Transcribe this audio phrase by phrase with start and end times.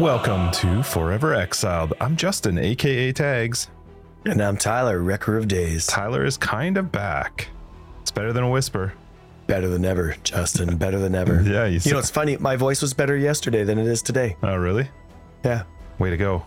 [0.00, 1.92] Welcome to Forever Exiled.
[2.00, 3.68] I'm Justin, aka Tags.
[4.24, 5.86] And I'm Tyler, Wrecker of Days.
[5.86, 7.48] Tyler is kind of back.
[8.00, 8.94] It's better than a whisper.
[9.46, 10.78] Better than ever, Justin.
[10.78, 11.42] Better than ever.
[11.46, 12.38] Yeah, you, You know, it's funny.
[12.38, 14.38] My voice was better yesterday than it is today.
[14.42, 14.88] Oh, really?
[15.44, 15.64] Yeah.
[15.98, 16.44] Way to go.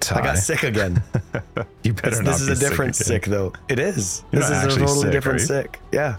[0.00, 0.20] Ty.
[0.20, 1.02] I got sick again.
[1.82, 3.54] you better This, not this is a different sick, sick, though.
[3.70, 4.24] It is.
[4.30, 5.80] You're this is a totally sick, different sick.
[5.90, 6.16] Yeah.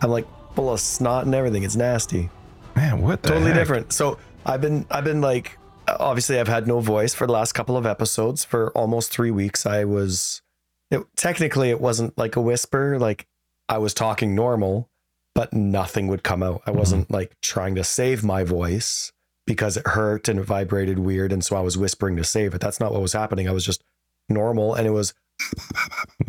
[0.00, 1.64] I'm like full of snot and everything.
[1.64, 2.30] It's nasty.
[2.76, 3.58] Man, what the totally heck?
[3.58, 3.92] different.
[3.92, 5.58] So I've been I've been like
[6.00, 9.66] obviously I've had no voice for the last couple of episodes for almost three weeks.
[9.66, 10.42] I was
[10.90, 13.26] it, technically it wasn't like a whisper, like
[13.68, 14.90] I was talking normal,
[15.34, 16.62] but nothing would come out.
[16.66, 16.78] I mm-hmm.
[16.78, 19.12] wasn't like trying to save my voice
[19.46, 22.60] because it hurt and it vibrated weird, and so I was whispering to save it.
[22.60, 23.48] That's not what was happening.
[23.48, 23.82] I was just
[24.28, 25.14] normal, and it was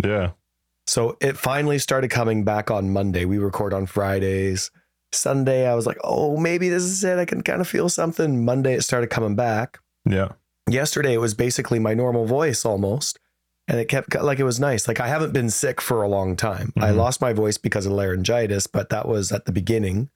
[0.03, 0.31] Yeah.
[0.87, 3.25] so it finally started coming back on Monday.
[3.25, 4.71] We record on Fridays.
[5.13, 7.17] Sunday, I was like, oh, maybe this is it.
[7.17, 8.45] I can kind of feel something.
[8.45, 9.79] Monday, it started coming back.
[10.05, 10.29] Yeah.
[10.69, 13.19] Yesterday, it was basically my normal voice almost.
[13.67, 14.87] And it kept like it was nice.
[14.87, 16.73] Like I haven't been sick for a long time.
[16.77, 16.95] I Mhm.
[16.97, 20.09] lost my voice because of laryngitis, but that was at the beginning,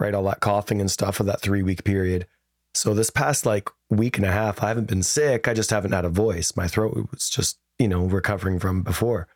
[0.00, 0.14] right?
[0.14, 2.26] All that coughing and stuff of that three week period.
[2.74, 5.46] So this past like week and a half, I haven't been sick.
[5.46, 6.56] I just haven't had a voice.
[6.56, 9.26] My throat was just, you know, recovering from before.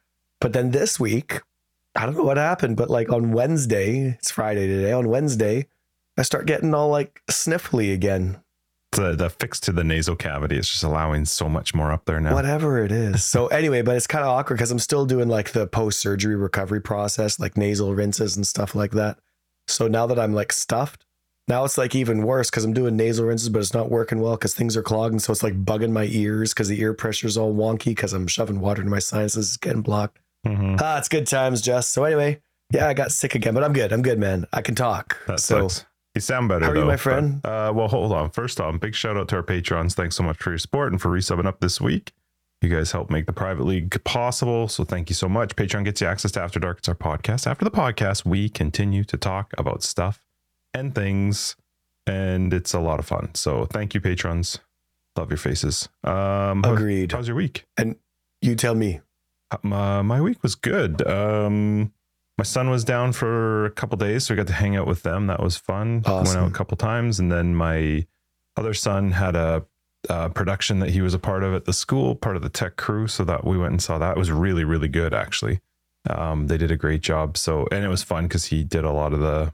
[0.40, 1.42] But then this week,
[1.96, 4.92] I don't know what happened, but like on Wednesday, it's Friday today.
[4.92, 5.66] On Wednesday,
[6.18, 8.38] I start getting all like sniffly again.
[8.92, 12.20] The, the fix to the nasal cavity is just allowing so much more up there
[12.20, 12.34] now.
[12.34, 13.24] Whatever it is.
[13.24, 16.36] So anyway, but it's kind of awkward because I'm still doing like the post surgery
[16.36, 19.18] recovery process, like nasal rinses and stuff like that.
[19.68, 21.04] So now that I'm like stuffed,
[21.48, 24.36] now it's like even worse because I'm doing nasal rinses, but it's not working well
[24.36, 25.18] because things are clogging.
[25.18, 28.60] So it's like bugging my ears because the ear pressure's all wonky because I'm shoving
[28.60, 30.18] water into my sinuses, it's getting blocked.
[30.46, 30.78] Mhm.
[30.80, 31.88] Ah, it's good times, Jess.
[31.88, 32.40] So anyway,
[32.72, 33.92] yeah, I got sick again, but I'm good.
[33.92, 34.46] I'm good, man.
[34.52, 35.18] I can talk.
[35.26, 35.86] That so sucks.
[36.14, 37.44] You sound better How are you, though, my but, friend?
[37.44, 38.30] uh, well, hold on.
[38.30, 39.94] First off, big shout out to our patrons.
[39.94, 42.12] Thanks so much for your support and for resubbing up this week.
[42.62, 44.66] You guys help make the private league possible.
[44.68, 45.54] So thank you so much.
[45.56, 46.78] Patreon gets you access to After Dark.
[46.78, 47.46] It's our podcast.
[47.46, 50.22] After the podcast, we continue to talk about stuff
[50.72, 51.54] and things,
[52.06, 53.34] and it's a lot of fun.
[53.34, 54.58] So thank you, patrons.
[55.16, 55.90] Love your faces.
[56.02, 57.12] Um, agreed.
[57.12, 57.66] how's your week?
[57.76, 57.96] And
[58.40, 59.00] you tell me.
[59.62, 61.06] My, my week was good.
[61.06, 61.92] Um,
[62.38, 65.02] my son was down for a couple days, so we got to hang out with
[65.02, 65.26] them.
[65.28, 66.02] That was fun.
[66.26, 68.06] Went out a couple times, and then my
[68.56, 69.64] other son had a,
[70.08, 72.76] uh production that he was a part of at the school, part of the tech
[72.76, 73.08] crew.
[73.08, 74.16] So that we went and saw that.
[74.16, 75.60] It was really, really good, actually.
[76.08, 77.36] Um, they did a great job.
[77.36, 79.52] So, and it was fun because he did a lot of the,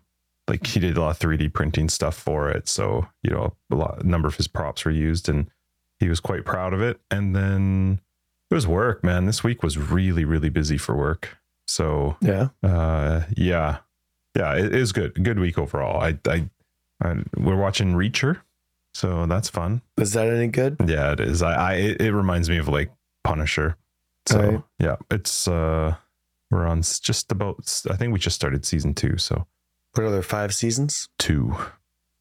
[0.48, 2.68] like he did a lot of 3D printing stuff for it.
[2.68, 5.50] So, you know, a lot, a number of his props were used, and
[6.00, 7.00] he was quite proud of it.
[7.10, 8.00] And then
[8.52, 9.24] it was work, man.
[9.26, 11.36] This week was really, really busy for work.
[11.66, 12.48] So, Yeah.
[12.62, 13.78] uh, yeah,
[14.36, 15.22] yeah, it is good.
[15.22, 16.00] Good week overall.
[16.02, 16.48] I, I,
[17.02, 18.40] I, we're watching Reacher,
[18.94, 19.80] so that's fun.
[19.96, 20.76] Is that any good?
[20.86, 21.42] Yeah, it is.
[21.42, 22.90] I, I, it, it reminds me of like
[23.24, 23.76] Punisher.
[24.26, 24.62] So Right.
[24.78, 25.96] yeah, it's uh,
[26.50, 27.82] we're on just about.
[27.90, 29.46] I think we just started season two, so
[29.94, 31.08] What are there five seasons?
[31.18, 31.56] two.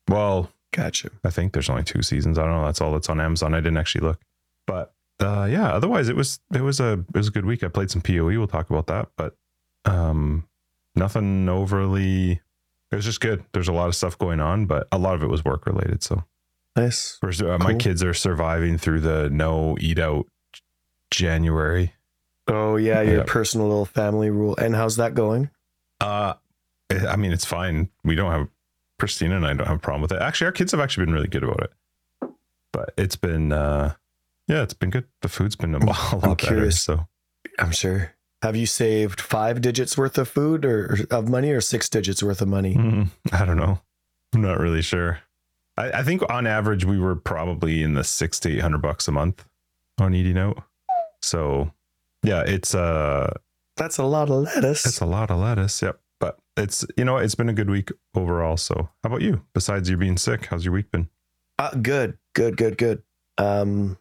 [0.08, 1.10] Well, Gotcha.
[1.26, 2.38] I think there's only two seasons.
[2.40, 2.66] I don't know.
[2.66, 3.54] That's all that's on Amazon.
[3.54, 4.22] I didn't actually look,
[4.66, 5.72] but uh, yeah.
[5.74, 7.64] Otherwise, it was it was a it was a good week.
[7.64, 8.26] I played some Poe.
[8.26, 9.36] We'll talk about that, but
[9.86, 10.48] um,
[10.96, 12.42] nothing overly.
[12.92, 13.44] It was just good.
[13.54, 16.04] There's a lot of stuff going on, but a lot of it was work related.
[16.04, 16.24] So
[16.76, 17.20] Nice.
[17.22, 20.28] Uh, my kids are surviving through the no eat out
[21.10, 21.94] January.
[22.48, 23.24] Oh yeah, your Yeah.
[23.28, 24.56] personal little family rule.
[24.58, 25.50] And how's that going?
[26.00, 26.34] Uh,
[27.08, 27.90] I mean, it's fine.
[28.04, 28.48] We don't have
[29.00, 30.22] Christina and I don't have a problem with it.
[30.22, 32.30] Actually, our kids have actually been really good about it.
[32.74, 33.94] But it's been, uh,
[34.52, 35.06] yeah, it's been good.
[35.22, 36.36] The food's been a, lot, lot better.
[36.36, 36.82] curious.
[36.82, 37.08] So
[37.58, 38.14] I'm sure.
[38.42, 42.42] Have you saved five digits worth of food or of money or six digits worth
[42.42, 42.74] of money?
[42.76, 43.80] mm, I don't know.
[44.34, 45.20] I'm not really sure.
[45.78, 49.08] I, I think on average we were probably in the six to eight hundred bucks
[49.08, 49.46] a month
[50.00, 50.64] on eating out.
[51.22, 51.72] So
[52.24, 53.32] yeah, it's uh
[53.78, 54.86] That's a lot of lettuce.
[54.86, 55.82] It's a lot of lettuce.
[55.82, 56.00] Yep.
[56.20, 58.58] But it's you know it's been a good week overall.
[58.58, 59.44] So how about you?
[59.54, 61.10] Besides you being sick, how's your week been?
[61.60, 63.04] Uh, good, good, good, good.
[63.38, 63.98] Um,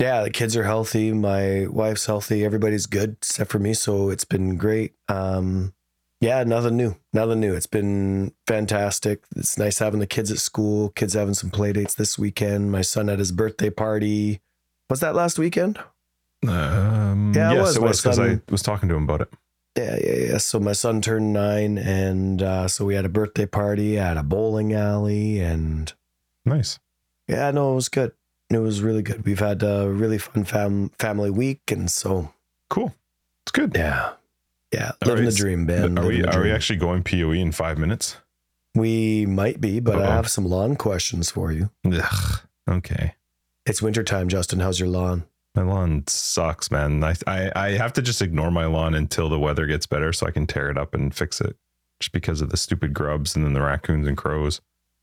[0.00, 1.12] yeah, the kids are healthy.
[1.12, 2.44] My wife's healthy.
[2.44, 3.74] Everybody's good except for me.
[3.74, 4.94] So it's been great.
[5.08, 5.74] Um,
[6.20, 6.96] yeah, nothing new.
[7.12, 7.54] Nothing new.
[7.54, 9.22] It's been fantastic.
[9.36, 10.88] It's nice having the kids at school.
[10.90, 12.72] Kids having some play dates this weekend.
[12.72, 14.40] My son had his birthday party.
[14.90, 15.78] Was that last weekend?
[16.46, 17.76] Um, Yeah, it yes, was.
[17.76, 19.28] it was because I was talking to him about it.
[19.78, 20.38] Yeah, yeah, yeah.
[20.38, 24.22] So my son turned nine, and uh, so we had a birthday party at a
[24.22, 25.92] bowling alley, and
[26.44, 26.78] Nice.
[27.28, 28.12] yeah, no, it was good.
[28.50, 29.24] It was really good.
[29.24, 32.32] We've had a really fun fam- family week, and so
[32.68, 32.94] Cool.
[33.44, 33.72] It's good.
[33.76, 34.12] yeah,
[34.72, 35.30] yeah, living right.
[35.32, 35.98] the dream, man.
[35.98, 38.16] are living we are we actually going POE in five minutes?
[38.74, 40.10] We might be, but I Uh-oh.
[40.12, 41.70] have some lawn questions for you.
[41.90, 42.40] Ugh.
[42.68, 43.14] Okay.
[43.66, 44.60] It's wintertime, Justin.
[44.60, 45.24] How's your lawn?
[45.56, 47.02] My lawn sucks, man.
[47.02, 50.26] I, I I have to just ignore my lawn until the weather gets better so
[50.26, 51.56] I can tear it up and fix it.
[52.00, 54.60] Just because of the stupid grubs and then the raccoons and crows.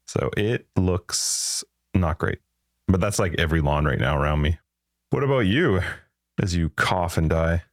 [0.08, 1.64] So it looks
[1.94, 2.40] not great.
[2.88, 4.60] But that's like every lawn right now around me.
[5.10, 5.82] What about you?
[6.42, 7.64] As you cough and die.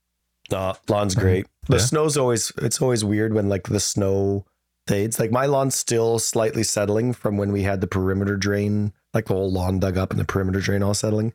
[0.51, 1.47] Uh, lawn's great.
[1.67, 1.83] The Yeah.
[1.83, 4.45] snow's always it's always weird when like the snow
[4.87, 5.19] fades.
[5.19, 9.33] Like my lawn's still slightly settling from when we had the perimeter drain, like the
[9.35, 11.33] whole lawn dug up and the perimeter drain all settling.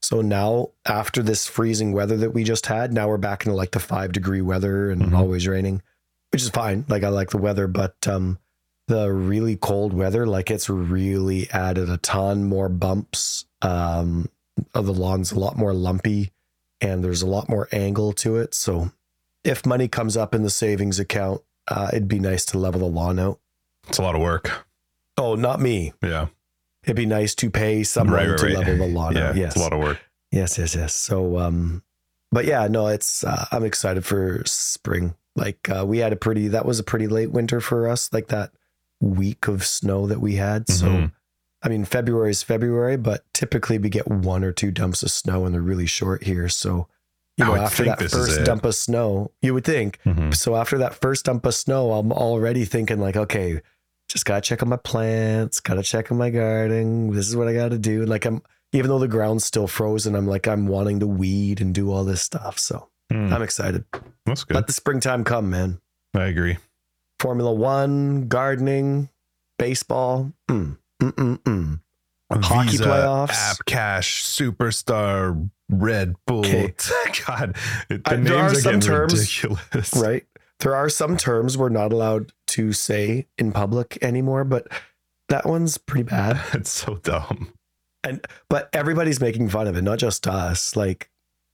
[0.00, 3.72] So now after this freezing weather that we just had, now we're back into like
[3.72, 5.16] the five degree weather and Mhm.
[5.18, 5.82] always raining,
[6.30, 6.84] which is fine.
[6.88, 8.38] Like I like the weather, but um
[8.92, 13.46] the really cold weather, like it's really added a ton more bumps.
[13.62, 14.28] Um
[14.74, 16.30] of the lawn's a lot more lumpy
[16.80, 18.52] and there's a lot more angle to it.
[18.54, 18.92] So
[19.44, 22.86] if money comes up in the savings account, uh, it'd be nice to level the
[22.86, 23.38] lawn out.
[23.88, 24.66] It's a lot of work.
[25.16, 25.94] Oh, not me.
[26.02, 26.26] Yeah.
[26.84, 28.56] It'd be nice to pay someone Right, right, to right.
[28.58, 29.28] level the lawn Yeah.
[29.30, 29.36] out.
[29.36, 29.52] Yes.
[29.52, 29.98] It's a lot of work.
[30.30, 30.94] yes, yes, yes.
[30.94, 31.82] So, um,
[32.30, 35.14] but yeah, no, it's, uh, I'm excited for spring.
[35.34, 38.28] Like, uh, we had a pretty, that was a pretty late winter for us, like
[38.28, 38.50] that
[39.02, 40.68] week of snow that we had.
[40.70, 41.12] So, Mhm.
[41.62, 45.44] I mean, February is February, but typically we get one or two dumps of snow
[45.44, 46.48] and they're really short here.
[46.48, 46.88] So,
[47.36, 50.34] you know, after that first dump of snow, you would think, Mhm.
[50.34, 53.60] so after that first dump of snow, I'm already thinking like, okay,
[54.08, 57.12] just gotta check on my plants, gotta check on my garden.
[57.12, 58.04] This is what I gotta do.
[58.06, 61.74] Like I'm, even though the ground's still frozen, I'm like I'm wanting to weed and
[61.74, 62.58] do all this stuff.
[62.58, 63.32] So Hmm.
[63.32, 63.84] I'm excited.
[64.26, 64.54] That's good.
[64.54, 65.80] Let the springtime come, man.
[66.14, 66.58] I agree.
[67.22, 69.08] Formula One, gardening,
[69.56, 70.32] baseball.
[70.50, 71.80] Mm, mm, mm, mm.
[72.42, 73.30] Hockey Visa, playoffs.
[73.32, 76.40] App Cash, Superstar, Red Bull.
[76.40, 76.74] Okay.
[77.26, 77.56] God,
[77.88, 79.94] the Uh, names there are some terms- ridiculous.
[79.94, 80.26] Right.
[80.58, 84.66] There are some terms we're not allowed to say in public anymore, but
[85.28, 86.40] that one's pretty bad.
[86.54, 87.52] It's so dumb.
[88.04, 90.74] And but everybody's making fun of it, not just us.
[90.74, 91.08] Like,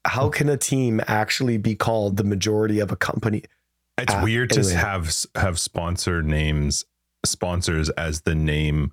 [0.06, 3.44] how can a team actually be called the majority of a company?
[3.98, 4.74] It's Uh, weird to anyway.
[4.74, 6.84] have have sponsor names
[7.24, 8.92] sponsors as the name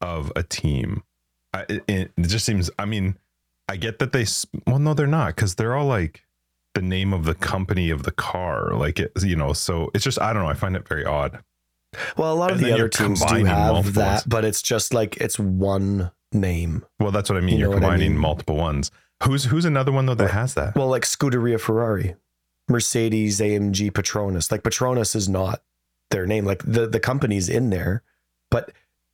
[0.00, 1.02] of a team.
[1.52, 2.70] I, it, it just seems.
[2.78, 3.16] I mean,
[3.68, 4.26] I get that they.
[4.66, 6.24] Well, no, they're not because they're all like
[6.74, 8.74] the name of the company of the car.
[8.74, 9.52] Like it, you know.
[9.52, 10.48] So it's just I don't know.
[10.50, 11.40] I find it very odd.
[12.16, 15.38] Well, a lot of the other teams do have that, but it's just like it's
[15.38, 16.84] one name.
[17.00, 17.54] Well, that's what I mean.
[17.54, 18.20] You You're know what I combining mean?
[18.20, 18.90] multiple ones.
[19.22, 20.74] Who's who's another one though that has that?
[20.76, 22.16] Well, like Scuderia Ferrari,
[22.68, 24.50] Mercedes, AMG, Petronas.
[24.50, 25.62] Like Petronas is not
[26.10, 26.44] their name.
[26.44, 28.02] Like the the company's in there,
[28.50, 28.72] but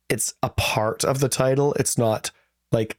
[0.09, 1.73] it's a part of the title.
[1.73, 2.31] It's not
[2.71, 2.97] like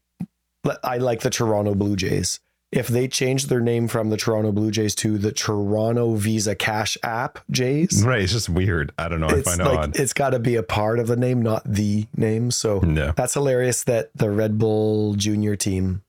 [0.82, 2.40] I like the Toronto Blue Jays.
[2.72, 6.98] If they change their name from the Toronto Blue Jays to the Toronto Visa Cash
[7.04, 8.22] App Jays, Right.
[8.22, 8.90] It's just weird.
[8.98, 9.28] I don't know.
[9.28, 9.96] I it's find it like odd.
[9.96, 12.50] it's got to be a part of the name, not the name.
[12.50, 13.12] So Yeah.
[13.14, 16.02] that's hilarious that the Red Bull junior team,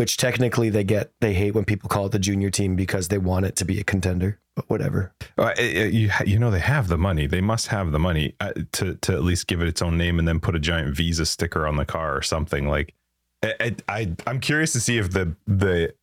[0.00, 3.18] which technically they get, they hate when people call it the junior team because they
[3.18, 5.12] want it to be a contender, but whatever.
[5.36, 7.26] Uh, it- it- you you know they have the money.
[7.26, 10.18] They must have the money uh, to to at least give it its own name
[10.18, 12.66] and then put a giant Visa sticker on the car or something.
[12.66, 12.94] Like,
[13.42, 15.94] I, I I- I'm curious to see if the the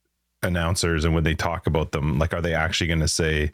[0.43, 3.51] announcers and when they talk about them, like, are they actually going to say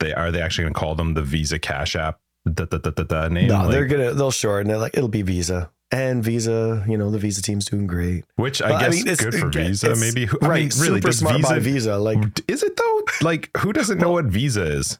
[0.00, 2.18] they are they actually going to call them the Visa Cash App
[2.52, 3.46] da, da, da, da, da, name?
[3.48, 4.76] no, Like, they're gonna, they'll shorten it.
[4.78, 8.24] Like it'll be Visa and Visa, you know, the Visa team's doing great.
[8.36, 9.94] which I But, guess mean, it's- good for Visa.
[9.96, 10.60] Maybe who, I right.
[10.60, 11.98] mean, really super smart by Visa, Visa.
[11.98, 13.00] Like, is it though?
[13.22, 14.98] Like, who doesn't know what Visa is?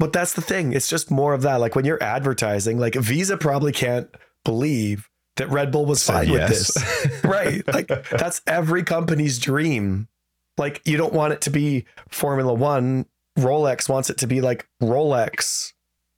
[0.00, 0.72] but that's the thing.
[0.72, 1.60] It's just more of that.
[1.60, 4.08] Like when you're advertising, like Visa probably can't
[4.44, 6.74] believe that Red Bull was fine with yes.
[6.74, 7.24] this.
[7.24, 7.62] right.
[7.72, 10.08] Like that's every company's dream.
[10.58, 13.06] Like you don't want it to be Formula One.
[13.38, 15.72] Rolex wants it to be like Rolex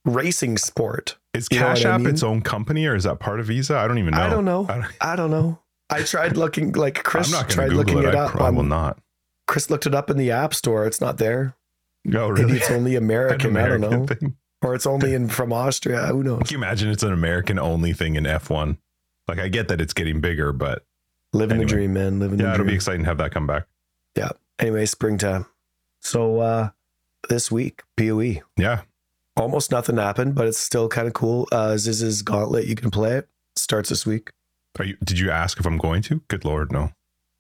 [0.07, 1.17] racing sport.
[1.35, 2.11] Is You Cash what I App mean?
[2.11, 3.77] its own company or is that part of Visa?
[3.77, 4.23] I don't even know.
[4.23, 4.67] I don't know.
[4.69, 5.59] I don't- I don't know.
[5.91, 8.15] I tried looking like Chris tried to looking Google it.
[8.15, 8.31] it I up.
[8.33, 8.99] probably will not.
[9.47, 10.87] Chris looked it up in the App Store.
[10.87, 11.55] It's not there.
[12.15, 12.57] Oh, Maybe really?
[12.57, 13.57] it's only An American.
[13.57, 14.07] I don't know.
[14.07, 14.37] thing.
[14.63, 16.07] Or it's only in from Austria.
[16.07, 16.39] Who knows?
[16.45, 18.79] Can you imagine it's an American only thing in F1?
[19.29, 20.85] Like, I get that it's getting bigger, but
[21.33, 21.65] Living Anyway.
[21.67, 22.19] the dream, man.
[22.21, 23.67] Living yeah, the it'll be exciting to have that come back.
[24.17, 24.31] Yeah.
[24.59, 25.47] Anyway, springtime.
[26.01, 26.71] So uh
[27.29, 28.41] this week, PoE.
[28.57, 28.83] Yeah.
[29.37, 31.47] Almost nothing happened, but it's still kind of cool.
[31.53, 33.29] Uh Ziz's Gauntlet, you can play it.
[33.57, 34.31] Starts this week.
[34.79, 36.21] Are you, did you ask if I'm going to?
[36.29, 36.93] Good Lord, no.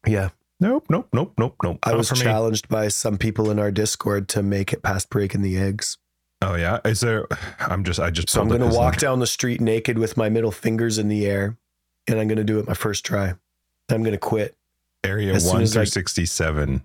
[0.06, 0.30] Yeah.
[0.58, 1.78] Nope, nope, nope, nope, nope.
[1.82, 2.22] I Not was for me.
[2.22, 5.98] challenged by some people in our Discord to make it past breaking the eggs.
[6.40, 6.78] Oh, yeah.
[6.84, 7.26] Is there,
[7.60, 10.50] I'm just, I just, So I'm gonna walk down the street naked with my middle
[10.52, 11.58] fingers in the air,
[12.08, 13.34] and I'm gonna do it my first try.
[13.90, 14.54] I'm gonna quit.
[15.04, 16.82] Area as 1 as through I- 67.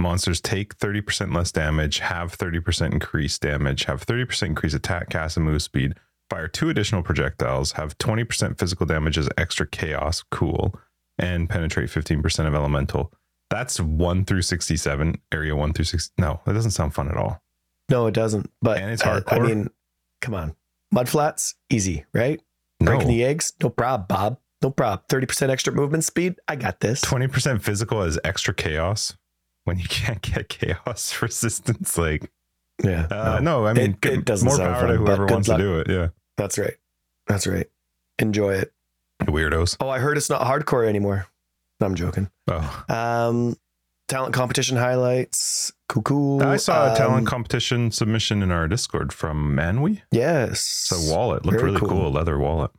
[0.00, 5.46] Monsters take 30% less damage, have 30% increased damage, have 30% increased attack, cast, and
[5.46, 5.94] move speed,
[6.28, 10.24] fire two additional projectiles, have 20% physical damage as extra chaos.
[10.30, 10.74] Cool.
[11.18, 13.12] and penetrate 15% of elemental.
[13.50, 16.12] That's 1 through 67, area 1 through 6.
[16.16, 17.42] No, that doesn't sound fun at all.
[17.90, 18.50] No, it doesn't.
[18.62, 19.46] But And it's uh, I hardcore.
[19.48, 19.68] mean,
[20.22, 20.54] come on.
[20.92, 22.40] Mud flats, easy, right?
[22.80, 22.92] No.
[22.92, 24.38] Breaking the eggs, no prob, Bob.
[24.62, 25.06] No prob.
[25.08, 26.36] 30% extra movement speed.
[26.48, 27.02] I got this.
[27.02, 29.14] 20% physical as extra chaos
[29.70, 31.96] when you can't get chaos resistance.
[31.96, 32.28] Like,
[32.82, 33.06] Yeah.
[33.10, 35.26] uh, no, no, I mean, It- it doesn't more sound power to fun, but whoever
[35.26, 35.58] wants luck.
[35.58, 35.88] to do it.
[35.88, 36.08] Yeah.
[36.36, 36.74] That's right.
[37.28, 37.68] That's right.
[38.18, 38.72] Enjoy it.
[39.22, 39.76] Weirdos.
[39.80, 41.26] Oh, I heard it's not hardcore anymore.
[41.80, 42.28] I'm joking.
[42.48, 42.84] Oh.
[42.88, 43.56] Um,
[44.08, 45.72] talent competition highlights.
[45.88, 46.42] Cool, cool.
[46.42, 50.02] I saw a Um, talent competition submission in our Discord from Manwy.
[50.10, 50.88] Yes.
[50.90, 51.44] It's a wallet.
[51.46, 51.88] Looked Very really cool.
[51.90, 52.06] cool.
[52.08, 52.70] A leather wallet.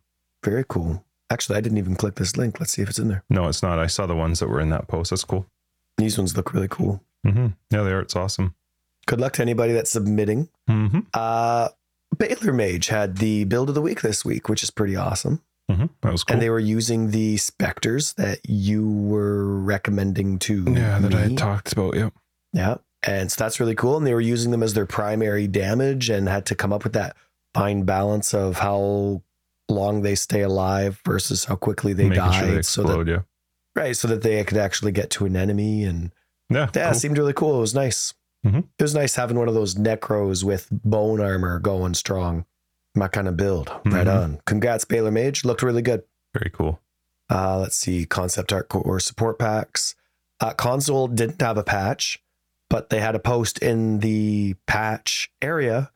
[0.43, 1.05] Very cool.
[1.29, 2.60] Actually, I didn't even click this link.
[2.60, 3.24] Let's see if it's in there.
[3.29, 3.79] No, it's not.
[3.79, 5.12] I saw the ones that were in that post.
[5.12, 5.45] That's cool.
[5.98, 7.03] These ones look really cool.
[7.25, 7.48] Mm-hmm.
[7.69, 8.55] Yeah, the art's awesome.
[9.07, 10.50] Good luck to anybody that's submitting.
[10.67, 11.69] hmm Uh,
[12.17, 15.41] Baylor Mage had the build of the week this week, which is pretty awesome.
[15.69, 16.33] hmm That was cool.
[16.33, 21.29] And they were using the specters that you were recommending to yeah, that I me.
[21.29, 21.95] had talked about.
[21.95, 22.13] Yep.
[22.53, 22.75] Yeah.
[23.03, 23.98] And so that's really cool.
[23.98, 26.93] And they were using them as their primary damage and had to come up with
[26.93, 27.15] that
[27.53, 29.21] fine balance of how
[29.69, 32.39] long they stay alive versus how quickly they Making die.
[32.39, 33.19] sure they so that yeah.
[33.75, 35.84] Right, so that they could actually get to an enemy.
[35.84, 36.12] And
[36.50, 36.70] Yeah.
[36.75, 36.92] yeah, cool.
[36.92, 37.58] it seemed really cool.
[37.58, 38.13] It was nice.
[38.46, 38.68] Mhm.
[38.78, 42.46] It was nice having one of those necros with bone armor going strong.
[42.96, 43.70] My kind of build.
[43.86, 44.22] Right Mhm.
[44.24, 44.42] on.
[44.46, 45.46] Congrats, Baylor Mage.
[45.46, 46.04] Looked really good.
[46.34, 46.82] Very cool.
[47.30, 49.96] Uh, let's see, concept art or support packs.
[50.42, 52.22] Uh, console didn't have a patch,
[52.70, 55.92] but they had a post in the patch area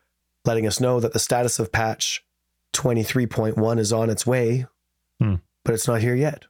[0.45, 2.23] letting us know that the status of patch
[2.73, 4.67] 23.1 is on its way,
[5.19, 5.35] Hmm.
[5.63, 6.45] but it's not here yet.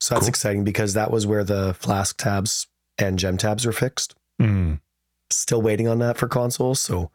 [0.00, 0.28] So that's Cool.
[0.28, 2.66] exciting because that was where the flask tabs
[2.98, 4.14] and gem tabs were fixed.
[4.40, 4.80] Mm.
[5.30, 6.80] Still waiting on that for consoles.
[6.80, 7.10] So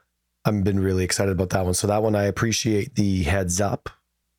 [0.45, 1.73] I've been really excited about that one.
[1.75, 3.89] So that one, I appreciate the heads up.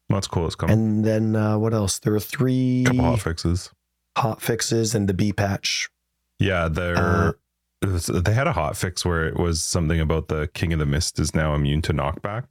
[0.08, 0.46] That's cool.
[0.46, 0.72] It's coming.
[0.76, 1.99] And then uh, what else?
[2.00, 3.70] There were three couple hot fixes.
[4.18, 5.88] hot fixes and the B patch.
[6.38, 6.99] Yeah, they're.
[6.99, 7.32] Uh,
[7.87, 10.87] was- they had a hot fix where it was something about the King of the
[10.87, 12.44] Mist is now immune to knockback.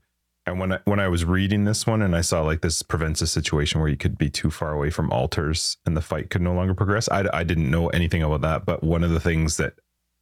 [0.51, 3.21] And when I when I was reading this one and I saw like this prevents
[3.21, 6.41] a situation where you could be too far away from altars and the fight could
[6.41, 7.09] no longer progress.
[7.09, 9.73] I, I didn't know anything about that, but one of the things that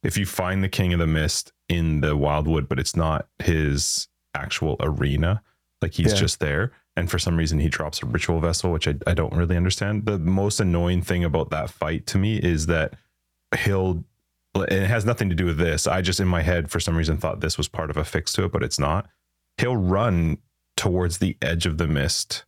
[0.02, 4.08] if you find the King of the Mist in the Wildwood, but it's not his
[4.34, 5.42] actual arena,
[5.82, 6.18] like he's Yeah.
[6.20, 9.34] just there, and for some reason he drops a ritual vessel, which I, I don't
[9.34, 10.06] really understand.
[10.06, 12.94] The most annoying thing about that fight to me is that
[13.64, 14.04] he'll
[14.56, 15.86] it has nothing to do with this.
[15.86, 18.32] I just in my head for some reason thought this was part of a fix
[18.34, 19.08] to it, but it's not.
[19.60, 20.38] He'll run
[20.76, 22.44] towards the edge of the mist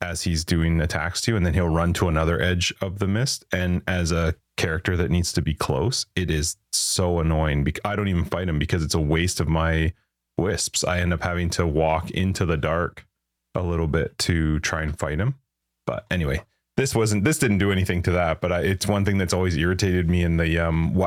[0.00, 3.06] as he's doing attacks to you, and then he'll run to another edge of the
[3.06, 3.44] mist.
[3.52, 8.08] And as a character that needs to be close, it is so annoying I don't
[8.08, 9.92] even fight him because it's a waste of my
[10.36, 10.82] wisps.
[10.82, 13.06] I end up having to walk into the dark
[13.54, 15.36] a little bit to try and fight him.
[15.86, 16.42] But anyway,
[16.76, 19.56] this wasn't this didn't do anything to that but I, it's one thing that's always
[19.56, 21.02] irritated me in the um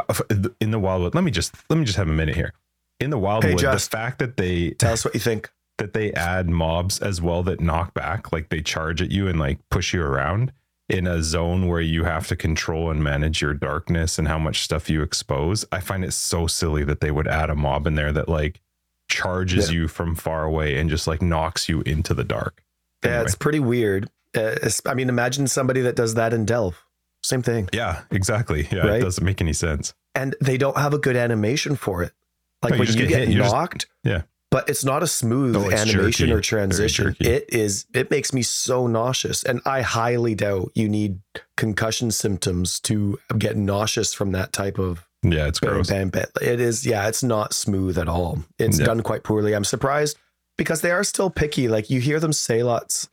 [0.60, 2.54] in the wildwood let me just let me just have a minute here
[3.00, 5.50] in the wildwood the fact that they Tell us what you think.
[5.78, 9.40] that they add mobs as well that knock back like they charge at you and
[9.40, 10.52] like push you around
[10.90, 14.62] in a zone where you have to control and manage your darkness and how much
[14.62, 17.96] stuff you expose i find it so silly that they would add a mob in
[17.96, 18.60] there that like
[19.08, 19.80] charges Yeah.
[19.82, 22.62] you from far away and just like knocks you into the dark
[23.04, 24.10] Yeah, it's pretty weird.
[24.36, 26.76] Uh, it's- I mean, imagine somebody that does that in Delve.
[27.24, 27.70] Same thing.
[27.74, 29.00] yeah exactly yeah Right?
[29.00, 32.12] it doesn't make any sense And they don't have a good animation for it.
[32.62, 33.88] Like No, when you get hit, you just- knocked.
[34.04, 34.24] yeah.
[34.52, 36.32] But it's not a smooth Oh, animation jerky.
[36.32, 37.16] or transition.
[37.20, 39.44] It is it makes me so nauseous.
[39.44, 41.20] And I highly doubt you need
[41.56, 46.26] concussion symptoms to get nauseous from that type of yeah it's bang, gross bang, bang.
[46.42, 48.40] It is, yeah, it's not smooth at all.
[48.58, 48.86] It's Yeah.
[48.88, 49.54] done quite poorly.
[49.54, 50.18] I'm surprised
[50.58, 51.68] because they are still picky.
[51.68, 53.08] Like you hear them say lots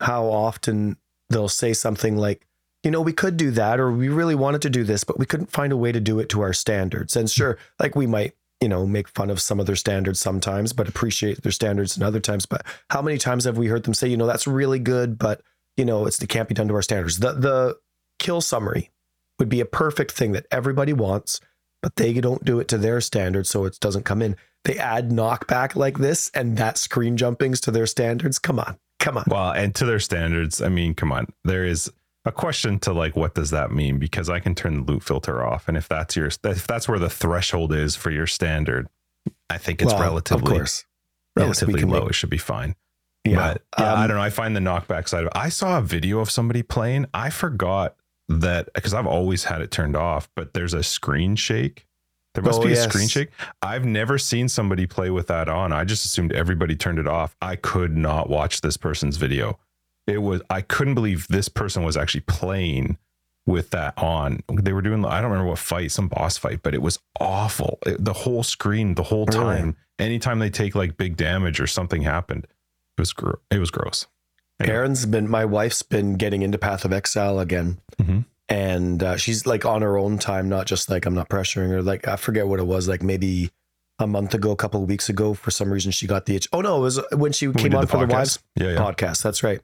[0.00, 0.96] how often
[1.28, 2.46] they'll say something like,
[2.82, 5.26] you know, we could do that, or we really wanted to do this, but we
[5.26, 7.14] couldn't find a way to do it to our standards.
[7.14, 7.32] And hmm.
[7.32, 10.88] sure, like we might, you know, make fun of some of their standards sometimes, but
[10.88, 12.46] appreciate their standards in other times.
[12.46, 15.40] But how many times have we heard them say, you know, that's really good, but
[15.76, 17.18] you know, it's it can't be done to our standards.
[17.18, 17.78] The the
[18.18, 18.90] kill summary
[19.38, 21.40] would be a perfect thing that everybody wants,
[21.80, 24.36] but they don't do it to their standards, so it doesn't come in.
[24.64, 28.38] They add knockback like this and that screen jumpings to their standards.
[28.38, 29.24] Come on, come on.
[29.26, 31.28] Well, and to their standards, I mean, come on.
[31.44, 31.90] There is
[32.24, 33.98] a question to like, what does that mean?
[33.98, 36.98] Because I can turn the loot filter off, and if that's your, if that's where
[36.98, 38.88] the threshold is for your standard,
[39.48, 40.84] I think it's Well, relatively, of course,
[41.36, 42.00] Yes, relatively can low.
[42.00, 42.74] make- it should be fine.
[43.24, 43.36] yeah.
[43.54, 44.22] But yeah, I Um, don't know.
[44.22, 45.32] I find the knockback side of it.
[45.34, 47.06] I saw a video of somebody playing.
[47.14, 47.96] I forgot
[48.28, 51.86] that because I've always had it turned off, but there's a screen shake.
[52.34, 52.84] There must Oh, be a yes.
[52.84, 53.30] screen shake.
[53.60, 55.72] I've never seen somebody play with that on.
[55.72, 57.34] I just assumed everybody turned it off.
[57.42, 59.58] I could not watch this person's video.
[60.06, 62.98] It was I couldn't believe this person was actually playing
[63.46, 64.40] with that on.
[64.52, 67.78] They were doing I don't remember what fight, some boss fight, but it was awful.
[67.86, 69.38] It- the whole screen, the whole Really?
[69.38, 69.76] time.
[69.98, 74.06] Anytime they take like big damage or something happened, it was gro- it was gross.
[74.58, 74.74] Anyway.
[74.76, 78.24] Aaron's been my wife's been getting into Path of Exile again, Mhm.
[78.48, 81.82] and uh, she's like on her own time, not just like I'm not pressuring her.
[81.82, 83.50] Like I forget what it was, like maybe
[83.98, 85.34] a month ago, a couple of weeks ago.
[85.34, 86.48] For some reason, she got the itch.
[86.52, 88.12] Oh no, it was when she When came on for the podcast.
[88.12, 88.78] wives Yeah, yeah.
[88.78, 89.22] podcast.
[89.22, 89.60] That's right.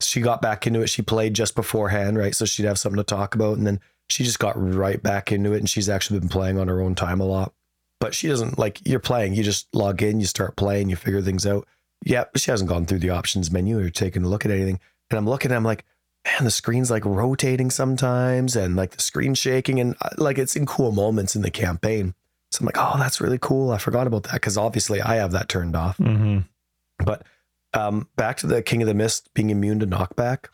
[0.00, 0.88] She got back into it.
[0.88, 2.34] She played just beforehand, right?
[2.34, 5.52] So she'd have something to talk about, and then she just got right back into
[5.52, 5.58] it.
[5.58, 7.52] And she's actually been playing on her own time a lot.
[8.00, 9.34] But she doesn't like you're playing.
[9.34, 11.66] You just log in, you start playing, you figure things out.
[12.04, 14.78] Yeah, she hasn't gone through the options menu or taken a look at anything.
[15.10, 15.84] And I'm looking, I'm like,
[16.24, 20.54] man, the screen's like rotating sometimes, and like the screen shaking, and uh, like it's
[20.54, 22.14] in cool moments in the campaign.
[22.52, 23.72] So I'm like, oh, that's really cool.
[23.72, 25.98] I forgot about that because obviously I have that turned off.
[25.98, 26.44] Mhm.
[27.04, 27.24] But
[27.74, 30.46] um, back to the King of the Mist being immune to knockback.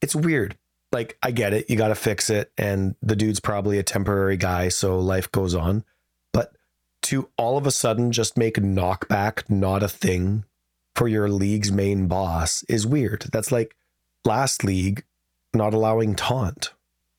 [0.00, 0.56] It's weird.
[0.92, 1.68] Like, I get it.
[1.68, 2.50] You got to fix it.
[2.56, 4.68] And the dude's probably a temporary guy.
[4.68, 5.84] So life goes on.
[6.32, 6.52] But
[7.02, 10.44] to all of a sudden just make knockback not a thing
[10.94, 13.26] for your league's main boss is weird.
[13.32, 13.76] That's like
[14.24, 15.04] last league
[15.54, 16.72] not allowing taunt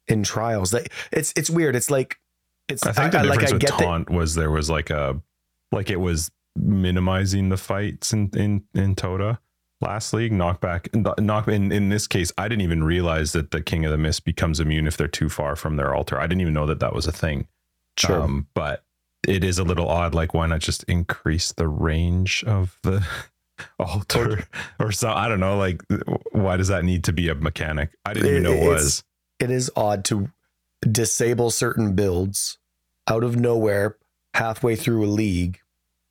[0.07, 0.71] in trials.
[0.71, 1.75] That it's it's weird.
[1.75, 2.19] It's like
[2.67, 4.89] it's I think the I, like difference I with that taunt was there was like
[4.89, 5.21] a
[5.71, 9.39] like it was minimizing the fights in in in Toda
[9.81, 10.89] last league knockback
[11.21, 14.25] knock in in this case I didn't even realize that the King of the Mist
[14.25, 16.19] becomes immune if they're too far from their altar.
[16.19, 17.47] I didn't even know that that was a thing.
[17.97, 18.21] sure.
[18.21, 18.83] Um, but
[19.27, 20.13] it is a little odd.
[20.13, 23.05] Like, why not just increase the range of the
[23.79, 24.45] altar
[24.79, 25.11] or so?
[25.11, 25.57] I don't know.
[25.57, 25.81] Like,
[26.31, 27.91] why does that need to be a mechanic?
[28.05, 29.03] I didn't even know it was.
[29.39, 30.29] it is odd to
[30.89, 32.57] disable certain builds
[33.07, 33.97] out of nowhere
[34.33, 35.59] halfway through a league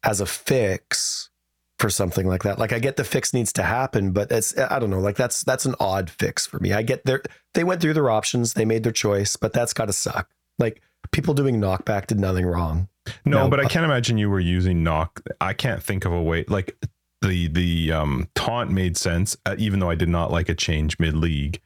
[0.03, 1.31] as a fix
[1.79, 2.59] for something like that.
[2.59, 5.43] Like I get the fix needs to happen, but it's I don't know, like that's
[5.45, 6.73] that's an odd fix for me.
[6.73, 7.23] I get their
[7.55, 10.29] they went through their options, they made their choice, but that's got to suck.
[10.59, 10.83] Like
[11.13, 12.89] people doing knockback did nothing wrong.
[13.25, 15.23] No, No, but I uh, can't imagine you were using knock.
[15.41, 16.77] I can't think of a way like
[17.23, 20.99] the the um taunt made sense, uh, even though I did not like a change
[20.99, 21.61] mid league.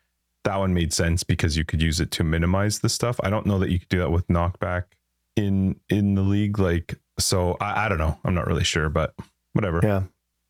[0.44, 3.20] That one made sense because you could use it to minimize the stuff.
[3.22, 4.84] I don't know that you could do that with knockback
[5.36, 6.58] in in the league.
[6.58, 8.18] Like, so I, I don't know.
[8.24, 9.14] I'm not really sure, but
[9.52, 9.80] whatever.
[9.82, 10.02] Yeah.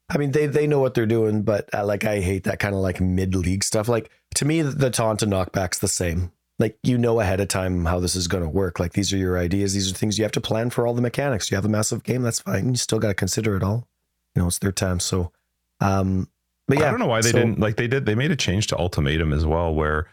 [0.08, 2.74] I mean, they they know what they're doing, but uh, like I hate that kind
[2.74, 3.88] of like mid league stuff.
[3.88, 6.32] Like to me, the taunt and knockback's the same.
[6.58, 8.78] Like you know ahead of time how this is going to work.
[8.78, 9.72] Like these are your ideas.
[9.74, 11.50] These are things you have to plan for all the mechanics.
[11.50, 12.68] You have a massive game, that's fine.
[12.68, 13.88] You still got to consider it all.
[14.34, 15.00] You know, it's their time.
[15.00, 15.32] So,
[15.80, 16.28] um,
[16.68, 18.36] but yeah, I don't know why they so- didn't like they did they made a
[18.36, 20.08] change to ultimatum as well where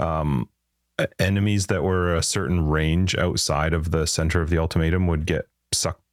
[0.00, 0.48] um
[1.18, 5.46] enemies that were a certain range outside of the center of the ultimatum would get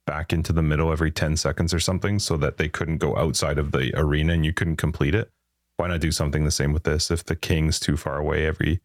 [0.06, 3.58] back into the middle every 10 seconds or something so that they couldn't go outside
[3.58, 5.30] of the arena and you couldn't complete it.
[5.76, 7.10] Why not do something the same with this?
[7.10, 8.80] If the king's too far away every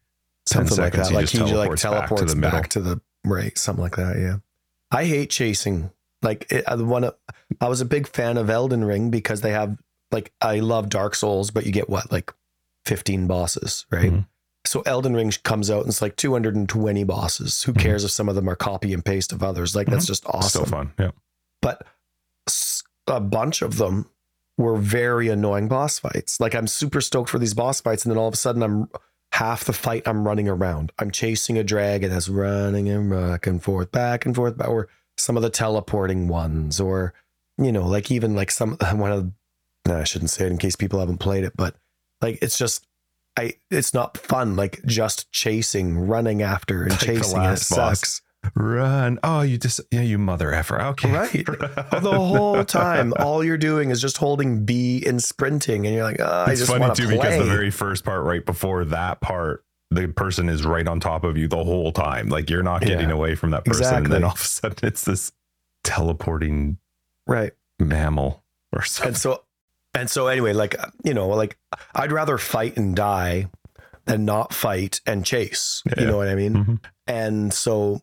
[0.46, 1.10] 10 something like seconds, that.
[1.10, 3.02] he Like just he like teleports, teleports back to the middle.
[3.24, 4.16] right, something like that.
[4.18, 4.36] Yeah,
[4.90, 5.90] I hate chasing.
[6.22, 7.14] Like it, I want to.
[7.60, 9.76] I was a big fan of Elden Ring because they have
[10.10, 12.32] like I love Dark Souls, but you get what like
[12.84, 14.10] fifteen bosses, right?
[14.10, 14.26] Mhm.
[14.64, 17.62] So Elden Ring comes out and it's like 220 bosses.
[17.62, 17.80] Who Mhm.
[17.80, 19.74] cares if some of them are copy and paste of others?
[19.74, 20.48] Like that's just awesome.
[20.48, 20.92] Still fun.
[20.98, 21.10] Yeah.
[21.62, 21.86] But
[23.06, 24.06] a bunch of them
[24.56, 26.40] were very annoying boss fights.
[26.40, 28.88] Like I'm super stoked for these boss fights, and then all of a sudden I'm
[29.32, 30.92] half the fight I'm running around.
[30.98, 35.36] I'm chasing a dragon that's running and back and forth, back and forth, or some
[35.36, 37.14] of the teleporting ones, or
[37.56, 39.32] you know, like even like some one of
[39.86, 41.76] no, I shouldn't say it in case people haven't played it, but
[42.20, 42.84] like it's just
[43.36, 44.56] I it's not fun.
[44.56, 47.42] Like just chasing, running after, and Like chasing.
[47.42, 48.22] It sucks.
[48.54, 49.18] Run.
[49.24, 50.80] Oh, you just yeah, you mother effer.
[50.80, 51.10] Okay.
[51.12, 51.32] Right.
[51.46, 56.20] the whole time, all you're doing is just holding B and sprinting, and you're like,
[56.20, 57.16] oh, I it's just funny too play.
[57.16, 61.24] because the very first part right before that part the person is right on top
[61.24, 63.14] of you the whole time like you're not getting Yeah.
[63.14, 65.32] away from that person and then all of a sudden it's this
[65.82, 66.76] teleporting
[67.26, 67.52] right.
[67.78, 69.42] mammal or something And so,
[69.94, 71.58] and so anyway, like you know, like
[71.94, 73.50] I'd rather fight and die
[74.06, 75.82] than not fight and chase.
[75.86, 76.00] Yeah.
[76.00, 76.54] You know what I mean?
[76.54, 76.80] Mhm.
[77.06, 78.02] And so,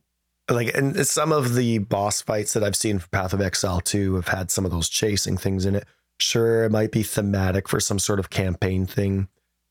[0.49, 4.15] like, and some of the boss fights that I've seen for Path of Exile 2
[4.15, 5.85] have had some of those chasing things in it.
[6.19, 9.27] Sure, it might be thematic for some sort of campaign thing.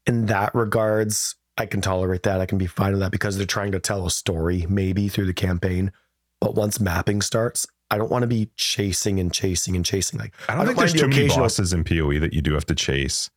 [0.07, 2.41] In that regards, I can tolerate that.
[2.41, 5.27] I can be fine with that because they're trying to tell a story, maybe through
[5.27, 5.93] the campaign.
[6.41, 10.19] But once mapping starts, I don't want to be chasing and chasing and chasing.
[10.19, 12.33] Like, i don't I think don't there's mind the too many bosses in poe that
[12.33, 13.31] you do have to chase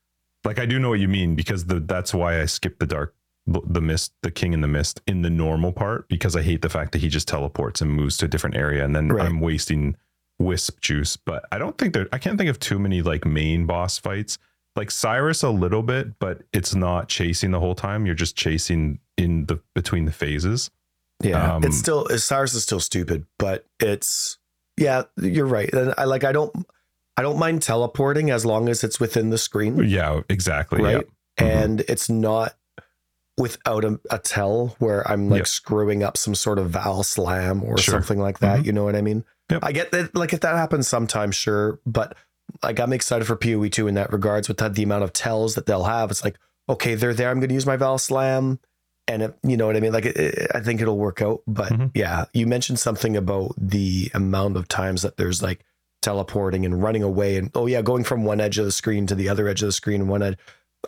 [0.45, 3.13] like i do know what you mean because the that's why i skipped the dark
[3.45, 6.69] the mist the king in the mist in the normal part because i hate the
[6.69, 9.25] fact that he just teleports and moves to a different area and then Right.
[9.25, 9.95] i'm wasting
[10.39, 13.65] wisp juice but i don't think there i can't think of too many like main
[13.65, 14.37] boss fights
[14.75, 18.05] like Sirus a little bit, but it's not chasing the whole time.
[18.05, 20.69] You're just chasing in the between the phases.
[21.23, 24.37] Yeah, Um, it's still Sirus is still stupid, but it's
[24.77, 25.71] yeah, you're right.
[25.73, 26.53] And I like I don't
[27.17, 30.81] I don't mind teleporting as long as it's within the screen, Yeah, exactly.
[30.83, 31.07] right?
[31.39, 31.43] Yeah.
[31.45, 31.63] Mhm.
[31.63, 32.55] And it's not
[33.37, 35.47] without a, a tell where I'm like Yep.
[35.47, 37.93] screwing up some sort of vaal slam or Sure.
[37.95, 38.59] something like that.
[38.61, 38.65] Mhm.
[38.65, 39.23] You know what I mean?
[39.51, 39.59] Yep.
[39.63, 40.15] I get that.
[40.15, 42.15] Like if that happens sometimes, sure, but
[42.63, 45.55] like I'm excited for Poe two in that regards with that, the amount of tells
[45.55, 46.11] that they'll have.
[46.11, 46.37] It's like
[46.69, 47.29] okay, they're there.
[47.29, 48.59] I'm going to use my vaal slam.
[49.09, 49.93] And it, you know what I mean?
[49.93, 51.41] Like, it, it- I think it'll work out.
[51.47, 51.91] But Mhm.
[51.93, 55.63] yeah, you mentioned something about the amount of times that there's like
[56.01, 59.15] teleporting and running away, and oh yeah, going from one edge of the screen to
[59.15, 60.37] the other edge of the screen, and one edge.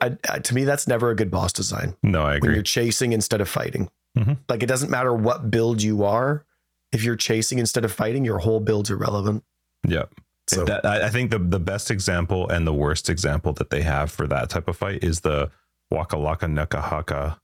[0.02, 2.54] I, I, to me, that's never a good boss design No, I when agree.
[2.56, 3.90] you're chasing instead of fighting.
[4.18, 4.38] Mhm.
[4.48, 6.46] Like, it doesn't matter what build you are.
[6.92, 9.44] If you're chasing instead of fighting, your whole build's irrelevant.
[9.88, 10.04] Yeah.
[10.48, 13.82] So That, I I think the the best example and the worst example that they
[13.84, 15.52] have for that type of fight is the
[15.92, 17.40] Waka Laka Nuka Haka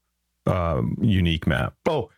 [0.46, 1.74] um, unique map.
[1.90, 2.10] oh,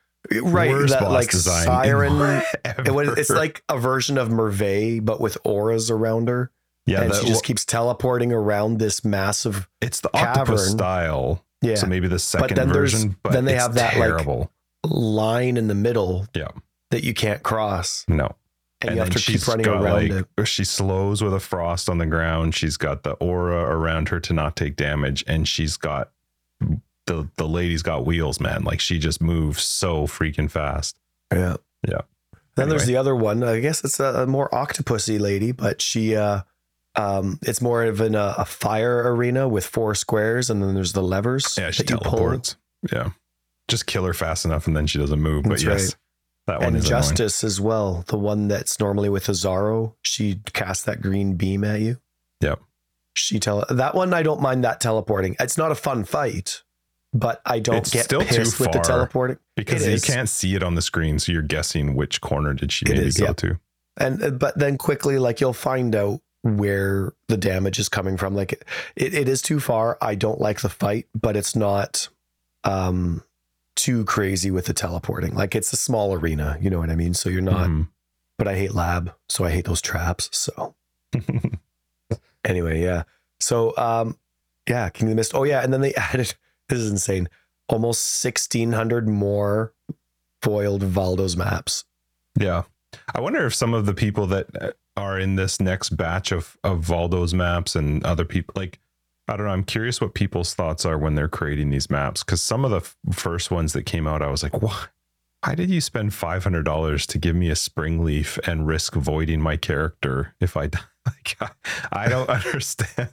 [0.41, 2.41] right, Worst that boss like design siren.
[2.85, 6.51] It was, it's like a version of Merveil, but with auras around her.
[6.85, 11.43] yeah, and the- she just keeps teleporting around this massive it's the octopus style.
[11.61, 14.47] yeah So maybe the second then version, but then they have that, like,
[14.85, 16.49] line in the middle Yeah.
[16.91, 18.35] that you can't cross no,
[18.81, 21.97] and, you have to keep running around like, it She slows with a frost on
[21.97, 22.53] the ground.
[22.55, 26.11] She's got the aura around her to not take damage, and she's got
[27.07, 28.63] the the lady's got wheels, man.
[28.63, 30.97] Like she just moves so freaking fast.
[31.33, 32.01] yeah Yeah.
[32.55, 36.15] then there's the other one i guess it's a, a more octopusy lady but she
[36.15, 36.41] uh
[36.95, 40.93] um it's more of an, uh, a fire arena with four squares and then there's
[40.93, 42.11] the levers Yeah, she that you pull.
[42.17, 42.55] teleports.
[42.91, 43.09] Yeah,
[43.67, 45.43] just kill her fast enough, and then she doesn't move.
[45.43, 45.95] That's but yes, right.
[46.47, 47.01] that one and is annoying.
[47.03, 51.81] justice as well the one that's normally with Izaro she casts that green beam at
[51.81, 51.97] you
[52.41, 52.61] Yep.
[53.15, 56.63] she tele that one i don't mind that teleporting it's not a fun fight
[57.13, 58.83] but i don't It's get still too pissed with the far.
[58.83, 60.05] teleporting because It you is.
[60.05, 63.05] can't see it on the screen, so you're guessing which corner did she It maybe
[63.07, 63.33] is, go yeah.
[63.33, 63.59] to.
[63.97, 68.35] and uh, but then quickly like you'll find out where the damage is coming from
[68.35, 68.53] like
[68.95, 72.07] it, it is too far i don't like the fight but it's not
[72.63, 73.23] um
[73.75, 77.13] too crazy with the teleporting like it's a small arena you know what i mean
[77.13, 77.87] so you're not Mhm.
[78.37, 80.75] but i hate lab so i hate those traps so
[82.45, 83.03] anyway yeah
[83.39, 84.17] so um
[84.69, 86.33] yeah king of the mist oh yeah and then they added
[86.69, 87.27] this is insane
[87.69, 89.73] almost 1600 more
[90.41, 91.83] foiled valdo's maps
[92.39, 92.63] Yeah.
[93.13, 96.57] I wonder if some of the people that uh, are in this next batch of
[96.63, 98.79] of Valdo's maps and other people like
[99.27, 102.41] I don't know, I'm curious what people's thoughts are when they're creating these maps cuz
[102.41, 104.89] some of the f- first ones that came out I was like, "What?
[105.43, 109.57] Why did you spend $500 to give me a spring leaf and risk voiding my
[109.57, 111.37] character if I die?" like
[111.91, 113.09] I don't understand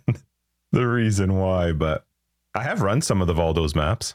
[0.71, 2.07] the reason why, but
[2.55, 4.15] I have run some of the Valdo's maps.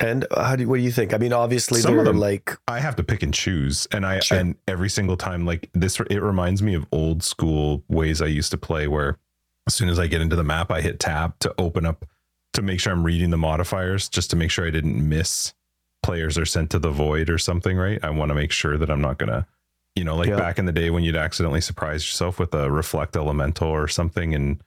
[0.00, 1.12] And how do what do you think?
[1.12, 4.20] I mean, obviously Some of them- like I have to pick and choose, and I
[4.20, 4.38] Sure.
[4.38, 8.50] and every single time like this, it reminds me of old school ways I used
[8.52, 9.18] to play, where
[9.66, 12.06] as soon as I get into the map, I hit tab to open up
[12.54, 15.52] to make sure I'm reading the modifiers, just to make sure I didn't miss
[16.02, 17.76] players are sent to the void or something.
[17.76, 18.02] Right?
[18.02, 19.46] I want to make sure that I'm not gonna,
[19.94, 20.36] you know, like Yeah.
[20.36, 24.34] back in the day when you'd accidentally surprise yourself with a reflect elemental or something,
[24.34, 24.62] and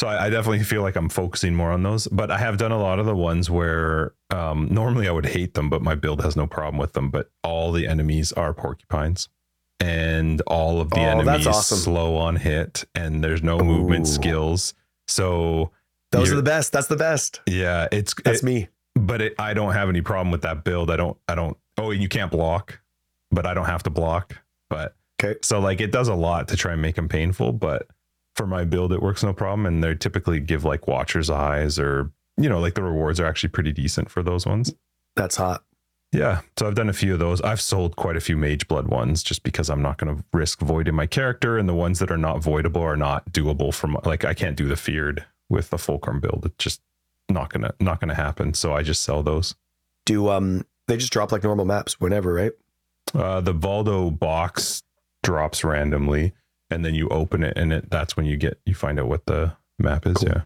[0.00, 2.06] so I, I definitely feel like I'm focusing more on those.
[2.08, 5.54] But I have done a lot of the ones where um, normally I would hate
[5.54, 7.10] them, but my build has no problem with them.
[7.10, 9.28] But all the enemies are porcupines,
[9.78, 11.78] and all of the Oh, enemies awesome.
[11.78, 14.74] slow on hit, and there's no movement skills.
[15.08, 15.70] So
[16.12, 16.72] those are the best.
[16.72, 17.40] That's the best.
[17.46, 18.68] yeah, it's That's it- me.
[18.94, 20.90] but it, I don't have any problem with that build.
[20.90, 22.80] I don't, I don't, oh, and you can't block,
[23.30, 24.36] but I don't have to block.
[24.68, 25.38] But Okay.
[25.42, 27.86] so like it does a lot to try and make them painful, but
[28.36, 29.66] for my build, it works no problem.
[29.66, 33.50] And they typically give like watcher's eyes or, you know, like the rewards are actually
[33.50, 34.74] pretty decent for those ones.
[35.16, 35.64] That's hot.
[36.12, 36.40] Yeah.
[36.58, 37.40] So I've done a few of those.
[37.40, 40.94] I've sold quite a few Mageblood ones just because I'm not going to risk voiding
[40.94, 41.56] my character.
[41.56, 44.66] And the ones that are not voidable are not doable from like I can't do
[44.66, 46.46] the feared with the fulcrum build.
[46.46, 46.80] It's just
[47.28, 48.54] not gonna not gonna happen.
[48.54, 49.54] So I just sell those.
[50.06, 52.52] Do um they just drop like normal maps whenever, right?
[53.14, 54.82] Uh, the Valdo box
[55.22, 56.32] drops randomly,
[56.70, 59.26] and then you open it, and it that's when you get you find out what
[59.26, 60.14] the map is.
[60.18, 60.28] Cool.
[60.28, 60.42] Yeah,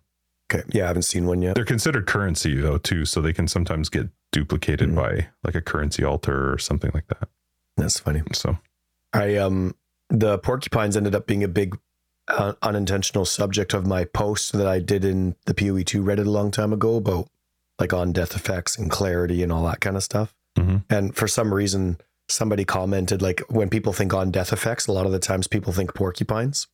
[0.53, 0.63] Okay.
[0.73, 1.55] Yeah, I haven't seen one yet.
[1.55, 4.95] they're considered currency though too, so they can sometimes get duplicated Mhm.
[4.97, 7.29] by like a currency altar or something like that.
[7.77, 8.23] That's funny.
[8.33, 8.59] So
[9.13, 9.75] I um
[10.11, 11.79] the porcupines ended up being a big
[12.29, 16.51] uh, unintentional subject of my post that I did in the PoE2 Reddit a long
[16.51, 17.29] time ago about
[17.79, 20.35] like on death effects and clarity and all that kind of stuff.
[20.57, 20.85] Mhm.
[20.89, 25.07] And for some reason, somebody commented like when people think on death effects, a lot
[25.07, 26.67] of the times people think porcupines,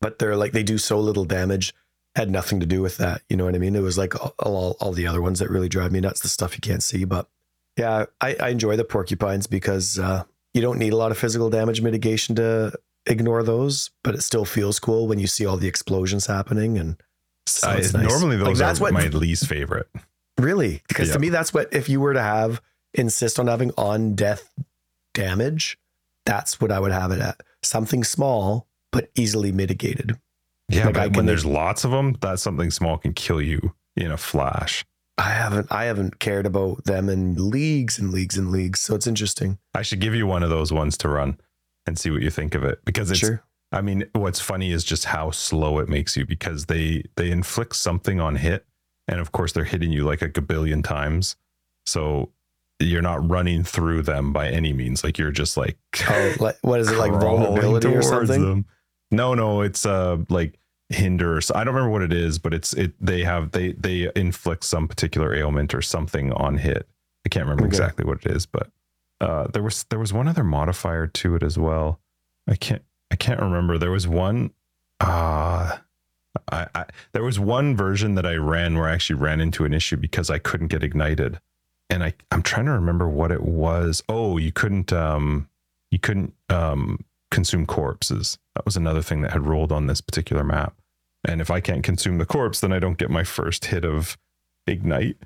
[0.00, 1.74] but they're like they do so little damage
[2.14, 3.20] had nothing to do with that.
[3.28, 3.76] You know what I mean?
[3.76, 6.28] It was like all, all, all the other ones that really drive me nuts, the
[6.28, 7.04] stuff you can't see.
[7.04, 7.28] But
[7.76, 11.50] yeah, I, I enjoy the porcupines because uh, you don't need a lot of physical
[11.50, 12.72] damage mitigation to
[13.04, 16.78] ignore those, but it still feels cool when you see all the explosions happening.
[16.78, 16.96] And
[17.44, 17.92] so I, nice.
[17.92, 19.88] normally Like, that's are what- my least favorite.
[20.38, 20.82] Really?
[20.88, 21.14] Because Yeah.
[21.14, 22.62] to me, that's what, if you were to have,
[22.94, 24.50] insist on having on death
[25.16, 25.78] damage,
[26.24, 27.40] that's what I would have it at.
[27.62, 30.16] Something small, but easily mitigated.
[30.68, 33.74] Yeah, Like, but when can- there's lots of them, that something small can kill you
[33.96, 34.84] in a flash.
[35.18, 38.80] I haven't, I haven't cared about them in leagues and leagues and leagues.
[38.80, 39.58] So it's interesting.
[39.74, 41.38] I should give you one of those ones to run
[41.86, 43.42] and see what you think of it because it's sure.
[43.72, 47.74] I mean, what's funny is just how slow it makes you because they they inflict
[47.76, 48.66] something on hit,
[49.08, 51.36] and of course they're hitting you like a gabillion times.
[51.86, 52.30] So
[52.78, 55.02] you're not running through them by any means.
[55.02, 58.42] Like you're just like Oh, like, what is it like vulnerability or something?
[58.42, 58.64] them.
[59.10, 60.58] No, no, it's uh like
[60.90, 61.40] hinder.
[61.40, 62.92] So I don't remember what it is, but it's it.
[63.00, 66.86] They have they they inflict some particular ailment or something on hit.
[67.24, 67.74] I can't remember Okay.
[67.74, 68.70] exactly what it is, but
[69.20, 71.98] uh, there was there was one other modifier to it as well.
[72.46, 73.78] I can't I can't remember.
[73.78, 74.50] There was one.
[75.00, 75.78] Uh
[76.52, 79.72] I, I there was one version that I ran where I actually ran into an
[79.72, 81.40] issue because I couldn't get ignited,
[81.90, 84.02] and I I'm trying to remember what it was.
[84.08, 85.48] Oh, you couldn't um
[85.90, 88.38] you couldn't um consume corpses.
[88.54, 90.74] That was another thing that had rolled on this particular map.
[91.26, 94.16] And if I can't consume the corpse, then I don't get my first hit of
[94.66, 95.16] ignite.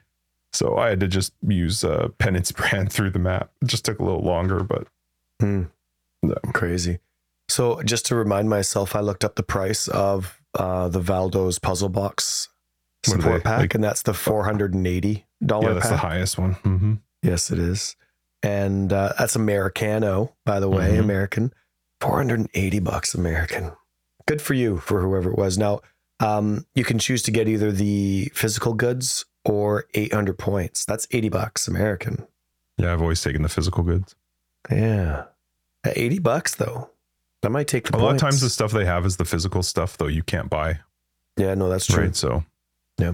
[0.52, 3.50] So I had to just use uh, penance brand through the map.
[3.62, 4.86] It just took a little longer, but
[5.40, 5.64] Hmm.
[6.22, 6.34] No.
[6.52, 6.98] Crazy.
[7.48, 11.88] So just to remind myself, I looked up the price of uh, the Valdo's puzzle
[11.88, 12.48] box
[13.04, 14.12] support they, pack, like- and that's the
[14.74, 16.52] and eighty dollar yeah, that's the highest one.
[16.54, 17.96] hmm Yes, it is,
[18.42, 21.00] and uh, that's Americano, by the way, Mhm.
[21.00, 21.52] American.
[22.00, 23.72] Four hundred and eighty bucks American.
[24.26, 25.58] Good for you for whoever it was.
[25.58, 25.80] Now,
[26.20, 30.84] um, you can choose to get either the physical goods or eight hundred points.
[30.86, 32.26] That's eighty bucks American.
[32.78, 34.14] Yeah, I've always taken the physical goods.
[34.70, 35.24] Yeah,
[35.84, 36.88] at eighty bucks though.
[37.42, 38.22] That might take A lot of points.
[38.22, 40.80] times, the stuff they have is the physical stuff, though you can't buy.
[41.36, 42.04] yeah, no, that's true.
[42.04, 42.16] Right.
[42.16, 42.44] So,
[42.98, 43.12] Yeah.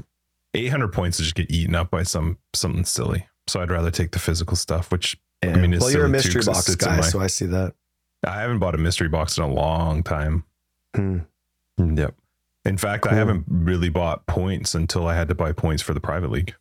[0.56, 3.28] 800 points to just get eaten up by some something silly.
[3.46, 5.50] So I'd rather take the physical stuff, which Yeah.
[5.52, 7.46] I mean, it's well, you're a too, mystery it box guy, my- so I see
[7.46, 7.74] that.
[8.26, 10.44] I haven't bought a mystery box in a long time.
[10.96, 11.18] Hmm.
[11.78, 12.14] Yep.
[12.64, 13.12] In fact, Cool.
[13.12, 16.54] I haven't really bought points until I had to buy points for the private league.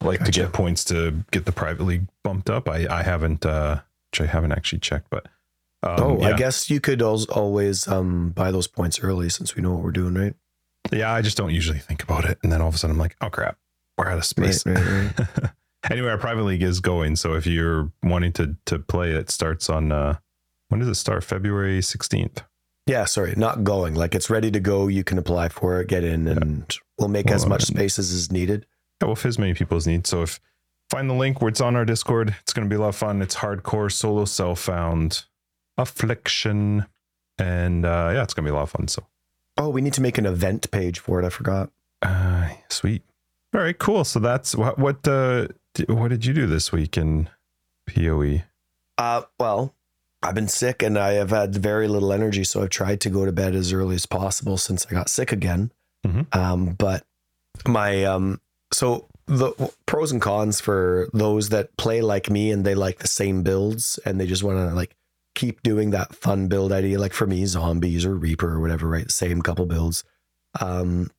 [0.00, 2.68] Like to get points to get the private league bumped up.
[2.68, 3.80] I, I haven't, uh,
[4.12, 5.26] which I haven't actually checked, but
[5.82, 9.62] um, oh, I guess you could al- always um, buy those points early since we
[9.62, 10.34] know what we're doing, right?
[10.92, 12.38] Yeah, I just don't usually think about it.
[12.42, 13.58] And then all of a sudden I'm like, oh crap,
[13.96, 14.64] we're out of space.
[14.66, 15.50] Right, right,
[15.90, 17.16] anyway, our private league is going.
[17.16, 20.18] So if you're wanting to, to play, it starts on, uh,
[20.68, 21.24] when does it start?
[21.24, 22.42] February 16th.
[22.88, 23.94] Yeah, sorry, not going.
[23.94, 24.88] Like it's ready to go.
[24.88, 28.32] You can apply for it, get in, and we'll make as much space as is
[28.32, 28.64] needed.
[29.00, 30.06] Yeah, we'll fit as many people as need.
[30.06, 30.40] So if
[30.88, 32.96] find the link where it's on our Discord, it's going to be a lot of
[32.96, 33.20] fun.
[33.20, 35.26] It's hardcore solo self found
[35.76, 36.86] affliction,
[37.38, 38.88] and uh, yeah, it's going to be a lot of fun.
[38.88, 39.04] So
[39.58, 41.26] Oh, we need to make an event page for it.
[41.26, 41.70] I forgot.
[42.02, 43.02] uh, sweet.
[43.54, 44.04] All right, cool.
[44.04, 45.48] So that's what what uh,
[45.88, 47.28] what did you do this week in?
[47.88, 48.40] Poe?
[48.98, 49.74] Uh, well,
[50.22, 53.24] I've been sick and I have had very little energy, so I've tried to go
[53.24, 55.72] to bed as early as possible since I got sick again.
[56.06, 56.34] Mhm.
[56.36, 57.04] Um, but
[57.66, 58.40] my um,
[58.72, 59.52] so the
[59.86, 63.98] pros and cons for those that play like me and they like the same builds
[64.04, 64.94] and they just want to like
[65.34, 66.98] keep doing that fun build idea.
[66.98, 69.10] Like for me, zombies or Reaper or whatever, right?
[69.10, 70.04] Same couple builds.
[70.60, 71.10] Um,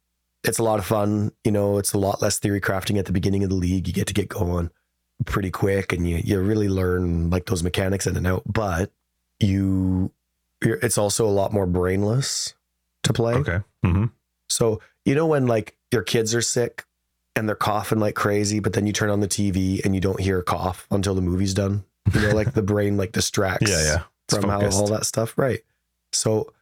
[0.43, 1.32] it's a lot of fun.
[1.43, 3.88] You know, it's a lot less theory crafting at the beginning of the league.
[3.88, 4.72] You get to get going
[5.26, 8.89] pretty quick and you you really learn like those mechanics in and out but
[9.38, 10.13] you
[10.63, 12.54] you're, it's also a lot more brainless
[13.04, 13.60] to play Okay.
[13.86, 14.06] Mm-hmm.
[14.50, 16.86] so you know when like your kids are sick
[17.36, 20.22] and they're coughing like crazy but then you turn on the tv and you don't
[20.22, 23.83] hear a cough until the movie's done you know like the brain like distracts Yeah,
[23.83, 24.03] yeah.
[24.27, 25.38] It's from how all that stuff.
[25.38, 25.62] Right.
[26.12, 26.53] So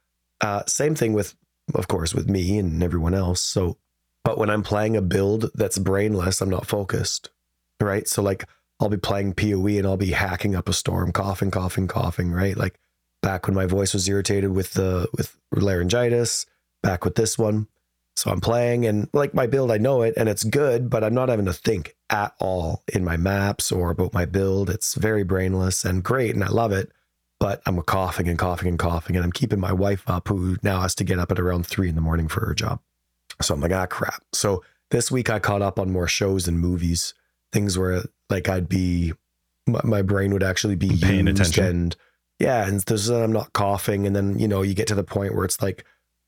[0.41, 1.35] uh same thing with
[1.73, 3.41] of course with me and everyone else.
[3.41, 3.77] So
[4.23, 7.29] but when i'm playing a build that's brainless i'm not focused.
[7.79, 8.07] Right.
[8.07, 8.45] So like
[8.79, 12.31] i'll be playing poe and i'll be hacking up a storm coughing coughing coughing.
[12.31, 12.57] Right.
[12.57, 12.79] Like
[13.21, 16.45] back when my voice was irritated with the with laryngitis
[16.83, 17.67] back with this one
[18.17, 21.13] so i'm playing and like my build i know it and it's good but i'm
[21.13, 25.23] not having to think at all in my maps or about my build it's very
[25.23, 26.91] brainless and great and i love it
[27.39, 30.81] but I'm coughing and coughing and coughing, and I'm keeping my wife up, who now
[30.81, 32.79] has to get up at around three in the morning for her job.
[33.41, 34.23] So I'm like, ah, crap.
[34.33, 37.13] So this week I caught up on more shows and movies,
[37.51, 39.13] things where like I'd be,
[39.67, 41.65] my, my brain would actually be Paying attention.
[41.65, 41.95] and
[42.39, 45.35] yeah, and there's I'm not coughing, and then you know you get to the point
[45.35, 45.85] where it's like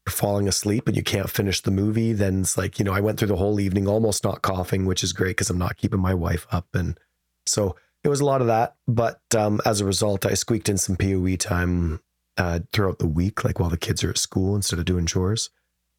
[0.09, 3.17] falling asleep and you can't finish the movie, then it's like, you know, I went
[3.19, 6.13] through the whole evening almost not coughing, which is great because I'm not keeping my
[6.13, 6.67] wife up.
[6.73, 6.99] And
[7.45, 8.75] so it was a lot of that.
[8.87, 12.01] But um, as a result, I squeaked in some PoE time
[12.37, 15.49] uh, throughout the week, like while the kids are at school instead of doing chores.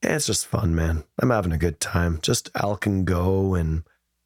[0.03, 1.05] And it's just fun, man.
[1.21, 2.19] I'm having a good time.
[2.23, 3.55] Just Alk and Go.
[3.55, 3.83] And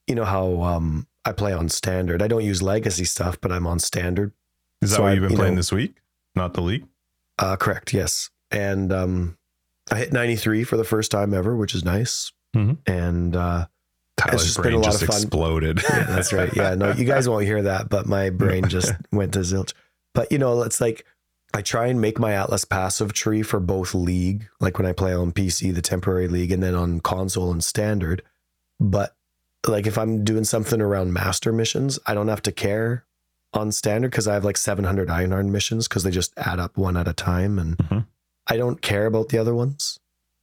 [0.06, 2.22] you know how um, I play on standard.
[2.22, 4.32] I don't use legacy stuff, but I'm on standard.
[4.80, 5.96] Is that So what you've been you playing know- this week?
[6.36, 6.86] Not the league?
[7.38, 7.92] Uh, correct.
[7.92, 8.30] Yes.
[8.52, 9.36] And um,
[9.90, 12.32] I hit 93 for the first time ever, which is nice.
[12.56, 12.78] Mhm.
[12.86, 13.66] And uh,
[14.16, 15.16] Tyler's just been a brain lot just of fun.
[15.22, 15.82] exploded.
[15.82, 16.54] yeah, that's right.
[16.54, 16.74] Yeah.
[16.74, 19.72] No, you guys won't hear that, but my brain just went to zilch.
[20.14, 21.04] But you know, it's like
[21.52, 25.12] I try and make my Atlas passive tree for both league, like when I play
[25.14, 28.22] on PC, the temporary league, and then on console and standard.
[28.80, 29.14] But
[29.66, 33.04] like if I'm doing something around master missions, I don't have to care
[33.52, 36.96] on standard because I have like 700 Einhar missions because they just add up one
[36.96, 37.58] at a time.
[37.58, 38.06] And Mhm.
[38.46, 39.98] I don't care about the other ones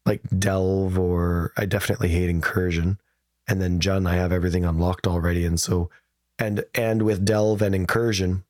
[0.06, 3.00] like Delve or I definitely hate Incursion.
[3.48, 5.46] And then Jun, I have everything unlocked already.
[5.46, 5.90] And so,
[6.40, 8.44] and, and with Delve and Incursion,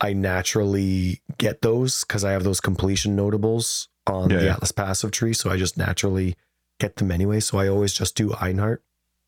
[0.00, 4.52] I naturally get those because I have those completion notables on Yeah, the yeah.
[4.52, 5.32] Atlas passive tree.
[5.32, 6.36] So I just naturally
[6.78, 7.40] get them anyway.
[7.40, 8.78] So I always just do Einhar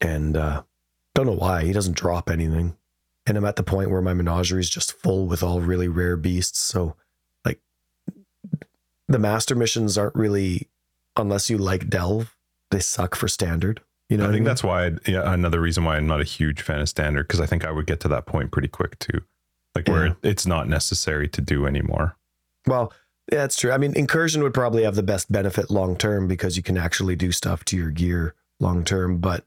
[0.00, 0.62] and uh,
[1.14, 2.76] don't know why he doesn't drop anything.
[3.26, 6.16] And I'm at the point where my menagerie is just full with all really rare
[6.16, 6.58] beasts.
[6.58, 6.96] So
[9.10, 10.68] the master missions aren't really,
[11.16, 12.34] unless you like Delve,
[12.70, 13.80] they suck for standard.
[14.08, 14.44] You know, I think mean?
[14.44, 17.46] that's why, yeah, another reason why I'm not a huge fan of standard because I
[17.46, 19.20] think I would get to that point pretty quick too,
[19.74, 20.12] like where Yeah.
[20.22, 22.16] it's not necessary to do anymore.
[22.66, 22.92] Well,
[23.30, 23.70] yeah, that's true.
[23.70, 27.14] I mean, incursion would probably have the best benefit long term because you can actually
[27.14, 29.18] do stuff to your gear long term.
[29.18, 29.44] But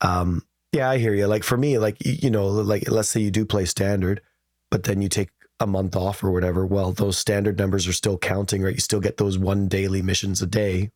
[0.00, 1.26] um, yeah, I hear you.
[1.26, 4.22] Like for me, like you know, like let's say you do play standard,
[4.70, 5.28] but then you take
[5.60, 6.66] a month off or whatever.
[6.66, 8.74] Well, those standard numbers are still counting, right?
[8.74, 10.90] You still get those one daily missions a day.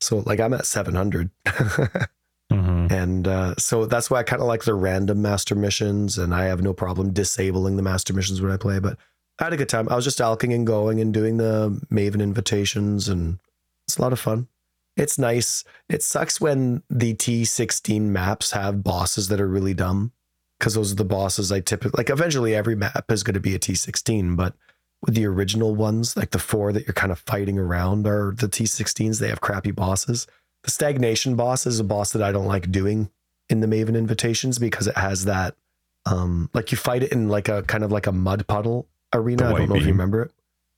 [0.00, 1.30] So like I'm at 700.
[2.52, 2.92] Mm-hmm.
[2.92, 6.44] And uh, so that's why I kind of like the random master missions, and I
[6.44, 8.78] have no problem disabling the master missions when I play.
[8.78, 8.98] But
[9.40, 9.88] I had a good time.
[9.88, 13.38] I was just alching and going and doing the Maven invitations, and
[13.86, 14.48] it's a lot of fun.
[14.96, 15.64] It's nice.
[15.88, 20.12] It sucks when the T16 maps have bosses that are really dumb
[20.58, 22.10] because those are the bosses I typically like.
[22.10, 24.54] Eventually, every map is going to be a T16, but
[25.02, 28.48] with the original ones, like the four that you're kind of fighting around, are the
[28.48, 29.20] T16s.
[29.20, 30.26] They have crappy bosses.
[30.62, 33.10] The stagnation boss is a boss that I don't like doing
[33.48, 35.54] in the Maven invitations because it has that
[36.06, 39.46] um like you fight it in like a kind of like a mud puddle arena.
[39.46, 39.94] I don't know if you beam?
[39.94, 40.32] remember it.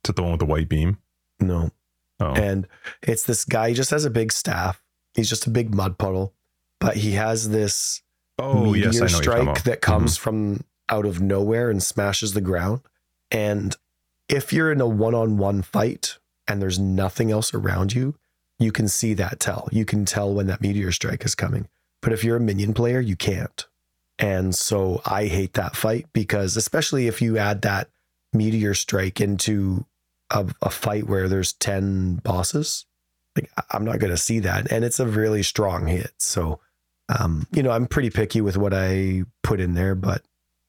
[0.05, 0.99] To the one with the white beam.
[1.41, 1.71] No.
[2.21, 2.67] Oh, And
[3.03, 4.83] it's this guy he just has a big staff.
[5.15, 6.35] He's just a big mud puddle,
[6.81, 8.03] but he has this
[8.39, 9.59] oh meteor yes, I know what you're talking strike.
[9.59, 9.71] Mm-hmm.
[9.71, 12.81] that comes from out of nowhere and smashes the ground.
[13.31, 13.77] And
[14.29, 18.15] if you're in a one-on-one fight and there's nothing else around you,
[18.59, 19.69] you can see that tell.
[19.71, 21.69] You can tell when that meteor strike is coming.
[22.01, 23.67] But if you're a minion player, you can't.
[24.19, 27.89] And so I hate that fight because especially if you add that
[28.33, 29.85] meteor strike into
[30.31, 32.87] a, a fight where there's 10 bosses,
[33.37, 34.71] like I'm not going to see that.
[34.73, 36.13] And it's a really strong hit.
[36.19, 36.61] So
[37.09, 40.23] um, you know, I'm pretty picky with what I put in there, but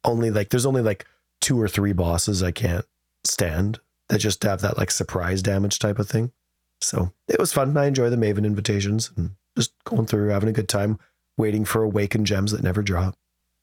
[0.04, 1.06] only like there's only like
[1.42, 2.86] two or three bosses I can't
[3.24, 6.32] stand that just have that like surprise damage type of thing.
[6.82, 7.76] So it was fun.
[7.76, 10.98] I enjoy the Maven invitations and just going through, having a good time,
[11.38, 13.16] waiting for awakened gems that never drop.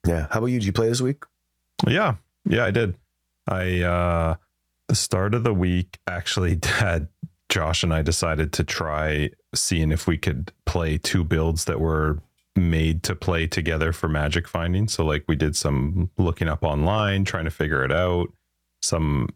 [0.05, 0.27] Yeah.
[0.29, 0.59] How about you?
[0.59, 1.23] Did you play this week?
[1.87, 2.95] Yeah, yeah, I did.
[3.47, 4.35] I uh
[4.87, 7.07] the start of the week actually had
[7.49, 12.19] Josh and I decided to try seeing if we could play two builds that were
[12.57, 14.87] made to play together for magic finding.
[14.87, 18.27] So like we did some looking up online, trying to figure it out.
[18.81, 19.29] Some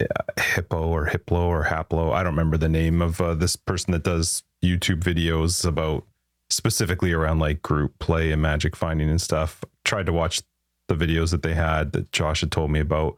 [0.00, 2.12] uh, hippo or hiplo or haplo.
[2.12, 6.04] I don't remember the name of uh, this person that does YouTube videos about
[6.50, 9.64] specifically around like group play and magic finding and stuff.
[9.84, 10.42] Tried to watch
[10.88, 13.16] the videos that they had that Josh had told me about.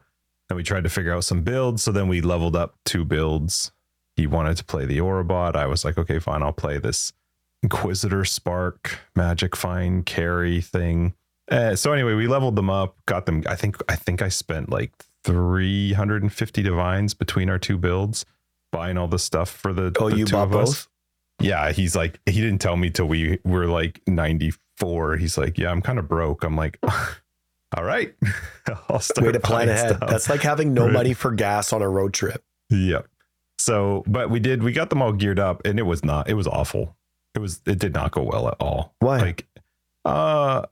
[0.49, 1.83] And we tried to figure out some builds.
[1.83, 3.71] So then we leveled up two builds.
[4.15, 5.55] He wanted to play the Aurabot.
[5.55, 7.11] I was like, okay, fine, I'll play this
[7.63, 11.13] Inquisitor Spark Magic Find Carry thing.
[11.49, 13.43] Uh, so anyway, we leveled them up, got them.
[13.47, 14.91] I think I think I spent like
[15.23, 18.25] 350 divines between our two builds,
[18.71, 19.95] buying all the stuff for the.
[19.99, 20.69] Oh, the you bought of us.
[20.69, 20.87] both?
[21.39, 25.17] Yeah, he's like he didn't tell me till we were like 94.
[25.17, 26.43] He's like, yeah, I'm kind of broke.
[26.43, 28.13] I'm like, all right,
[28.89, 29.95] I'll start Way to plan ahead.
[29.97, 30.09] stuff.
[30.09, 30.93] That's like having no Right.
[30.93, 32.43] money for gas on a road trip.
[32.71, 33.07] Yep.
[33.59, 36.35] So, but we did, we got them all geared up and it was not, it
[36.35, 36.95] was awful.
[37.37, 38.95] It was, it did not go well at all.
[38.97, 39.19] Why?
[39.19, 39.45] Like,
[40.05, 40.63] uh,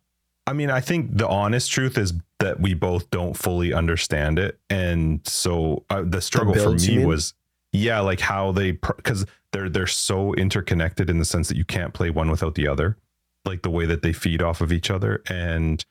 [0.48, 4.58] I mean, I think the honest truth is that we both don't fully understand it.
[4.68, 7.36] And so uh, the struggle for builds, you me was,
[7.72, 11.94] yeah, like how they because they're they're so interconnected in the sense that you can't
[11.94, 12.98] play one without the other,
[13.46, 15.22] like the way that they feed off of each other.
[15.28, 15.86] And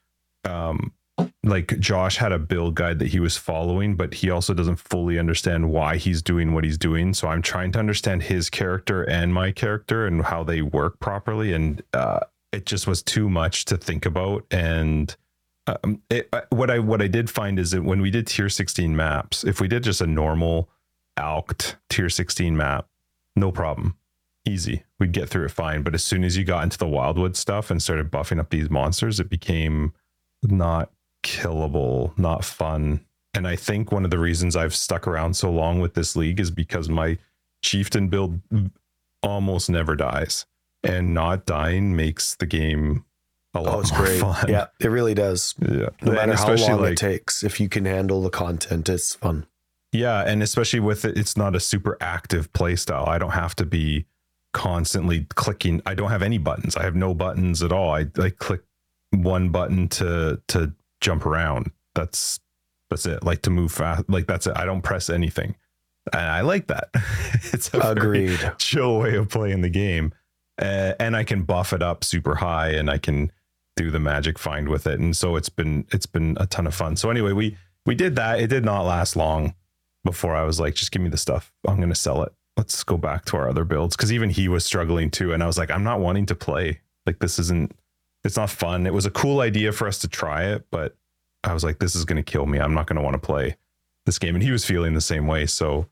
[0.44, 0.92] um,
[1.44, 5.18] like Josh had a build guide that he was following, but he also doesn't fully
[5.18, 7.12] understand why he's doing what he's doing.
[7.12, 11.52] So I'm trying to understand his character and my character and how they work properly.
[11.52, 12.20] And uh,
[12.52, 14.46] it just was too much to think about.
[14.50, 15.14] And
[15.66, 18.48] um, it, uh, what I what I did find is that when we did tier
[18.48, 20.70] 16 maps, if we did just a normal
[21.16, 22.86] alched tier 16 map,
[23.36, 23.96] no problem.
[24.46, 24.84] Easy.
[24.98, 25.82] We'd get through it fine.
[25.82, 28.70] But as soon as you got into the wildwood stuff and started buffing up these
[28.70, 29.92] monsters, it became
[30.42, 30.90] not
[31.24, 33.00] killable, not fun.
[33.34, 36.38] And I think one of the reasons I've stuck around so long with this league
[36.38, 37.18] is because my
[37.62, 38.40] chieftain build
[39.22, 40.46] almost never dies.
[40.84, 43.04] And not dying makes the game
[43.54, 44.20] a oh, lot oh, it's more great.
[44.20, 44.48] fun.
[44.48, 45.54] Yeah, it really does.
[45.60, 45.88] Yeah.
[46.02, 49.46] No matter how long like, it takes, if you can handle the content, it's fun.
[49.92, 53.06] Yeah, and especially with it, it's not a super active play style.
[53.06, 54.06] I don't have to be
[54.52, 55.80] constantly clicking.
[55.86, 56.76] I don't have any buttons.
[56.76, 57.94] I have no buttons at all.
[57.94, 58.62] I like click
[59.12, 60.72] one button to to
[61.04, 61.70] jump around.
[61.94, 62.40] That's
[62.90, 63.22] that's it.
[63.22, 64.08] Like to move fast.
[64.08, 64.54] Like that's it.
[64.56, 65.54] I don't press anything,
[66.12, 66.88] and I like that.
[67.52, 70.12] it's a agreed chill way of playing the game,
[70.60, 73.30] uh, and I can buff it up super high, and I can
[73.76, 74.98] do the magic find with it.
[74.98, 76.96] And so it's been it's been a ton of fun.
[76.96, 78.40] So anyway, we we did that.
[78.40, 79.54] It did not last long
[80.04, 81.52] before I was like, just give me the stuff.
[81.66, 82.32] I'm gonna sell it.
[82.56, 85.46] Let's go back to our other builds because even he was struggling too, and I
[85.46, 86.80] was like, I'm not wanting to play.
[87.06, 87.72] Like this isn't
[88.24, 88.86] it's not fun.
[88.86, 90.96] It was a cool idea for us to try it, but
[91.42, 92.58] I was like, this is going to kill me.
[92.58, 93.56] I'm not going to want to play
[94.06, 94.34] this game.
[94.34, 95.46] And he was feeling the same way.
[95.46, 95.86] So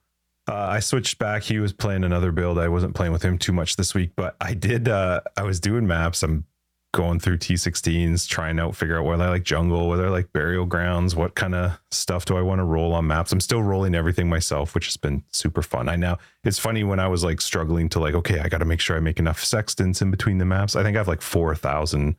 [0.49, 1.43] uh, I switched back.
[1.43, 2.59] He was playing another build.
[2.59, 4.89] I wasn't playing with him too much this week, but I did.
[4.89, 6.23] Uh, I was doing maps.
[6.23, 6.47] I'm
[6.93, 10.67] going through T16s, trying out, figure out whether I like jungle, whether I like burial
[10.67, 13.33] grounds, what kind of stuff do I want to roll on maps.
[13.33, 15.89] I'm still rolling everything myself, which has been super fun.
[15.89, 18.67] I now it's funny when I was like struggling to like, okay, I got to
[18.67, 20.77] make sure I make enough sextants in between the maps.
[20.77, 22.15] I think I have like 4,000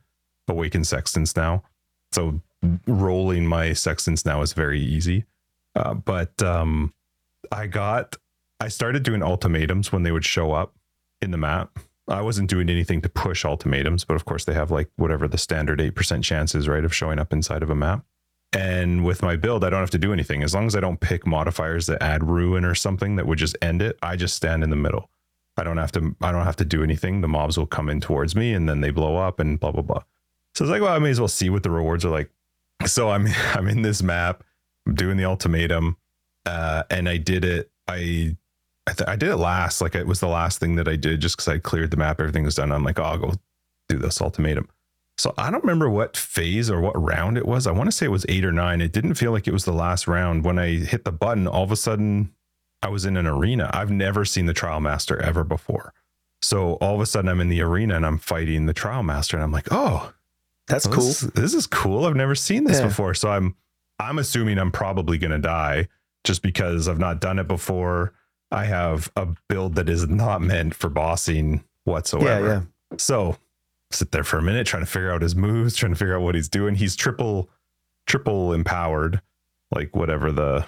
[0.48, 1.62] awakened sextants now.
[2.10, 2.40] So
[2.86, 5.24] rolling my sextants now is very easy.
[5.76, 6.92] Uh, but um,
[7.52, 8.16] I got,
[8.60, 10.74] I started doing ultimatums when they would show up
[11.22, 11.78] in the map.
[12.08, 15.38] I wasn't doing anything to push ultimatums, but of course they have like whatever the
[15.38, 18.04] standard 8% chances, right, of showing up inside of a map.
[18.52, 20.42] And with my build, I don't have to do anything.
[20.42, 23.56] As long as I don't pick modifiers that add ruin or something that would just
[23.60, 25.10] end it, I just stand in the middle.
[25.56, 27.20] I don't have to I don't have to do anything.
[27.20, 29.82] The mobs will come in towards me and then they blow up and blah blah
[29.82, 30.02] blah.
[30.54, 32.30] So it's like, well, I may as well see what the rewards are like.
[32.86, 34.44] So I'm I'm in this map,
[34.86, 35.96] I'm doing the ultimatum,
[36.46, 37.70] uh, and I did it.
[37.88, 38.36] I
[38.86, 41.20] I, th- I did it last, like it was the last thing that I did,
[41.20, 42.70] just because I cleared the map, everything was done.
[42.70, 43.32] I'm like, oh, I'll go
[43.88, 44.68] do this ultimatum.
[45.16, 47.66] So I don't remember what phase or what round it was.
[47.66, 48.80] I want to say it was eight or nine.
[48.80, 50.44] It didn't feel like it was the last round.
[50.44, 52.34] When I hit the button, all of a sudden
[52.82, 53.70] I was in an arena.
[53.72, 55.94] I've never seen the trial master ever before.
[56.42, 59.36] So all of a sudden I'm in the arena and I'm fighting the trial master,
[59.36, 60.12] and I'm like, oh,
[60.66, 61.04] that's cool.
[61.04, 62.04] This, this, is cool.
[62.04, 62.86] I've never seen this yeah.
[62.88, 63.14] before.
[63.14, 63.56] So I'm
[63.98, 65.88] I'm assuming I'm probably gonna die
[66.24, 68.12] just because I've not done it before.
[68.50, 72.46] I have a build that is not meant for bossing whatsoever.
[72.46, 72.96] Yeah, yeah.
[72.98, 73.36] So
[73.90, 76.22] sit there for a minute, trying to figure out his moves, trying to figure out
[76.22, 76.74] what he's doing.
[76.74, 77.48] He's triple
[78.06, 79.20] triple empowered,
[79.70, 80.66] like whatever the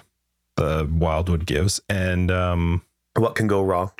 [0.55, 1.79] the wildwood gives.
[1.87, 2.81] And um
[3.15, 3.91] what can go wrong?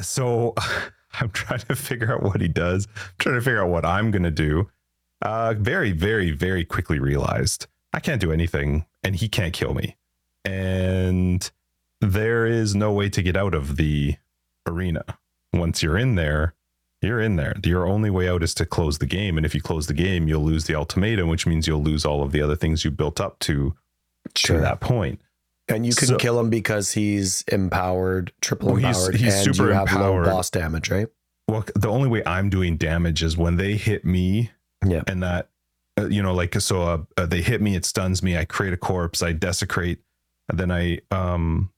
[0.00, 0.54] So
[1.20, 2.86] I'm trying to figure out what he does.
[2.96, 4.68] I'm trying to figure out what I'm gonna do
[5.22, 9.96] uh, very, very, very quickly realized I can't do anything and he can't kill me.
[10.44, 11.50] And
[12.00, 14.16] there is no way to get out of the
[14.66, 15.04] arena.
[15.52, 16.54] Once you're in there,
[17.02, 17.54] you're in there.
[17.64, 19.36] Your only way out is to close the game.
[19.36, 22.22] And if you close the game, you'll lose the ultimatum, which means you'll lose all
[22.22, 23.74] of the other things you built up to
[24.36, 24.56] sure.
[24.56, 25.20] to that point.
[25.68, 29.56] And you can so, kill him because he's empowered, triple well, empowered, he's, he's and
[29.56, 30.26] super you have empowered.
[30.26, 31.08] low boss damage, right?
[31.46, 34.50] Well, the only way I'm doing damage is when they hit me
[34.86, 35.02] yeah.
[35.06, 35.48] And that,
[35.98, 38.36] uh, you know, like, so uh, uh, they hit me, it stuns me.
[38.36, 40.00] I create a corpse, I desecrate,
[40.48, 41.70] and then I um,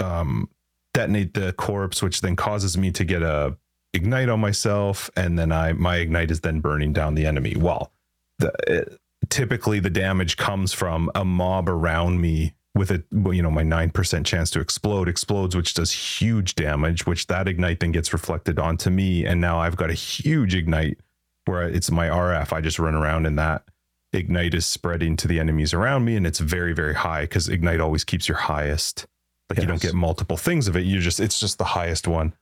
[0.00, 0.48] um,
[0.94, 3.56] detonate the corpse, which then causes me to get a
[3.94, 5.10] ignite on myself.
[5.16, 7.54] And then I, my ignite is then burning down the enemy.
[7.56, 7.92] Well,
[8.38, 13.50] the, it, typically the damage comes from a mob around me with a you know,
[13.50, 18.12] my 9% chance to explode explodes, which does huge damage, which that ignite then gets
[18.12, 19.26] reflected onto me.
[19.26, 20.98] And now I've got a huge ignite
[21.46, 22.52] where it's my RF.
[22.52, 23.64] I just run around and that
[24.12, 27.80] ignite is spreading to the enemies around me and it's very, very high because ignite
[27.80, 29.06] always keeps your highest.
[29.48, 29.62] Like yes.
[29.62, 30.84] you don't get multiple things of it.
[30.84, 32.34] You just, it's just the highest one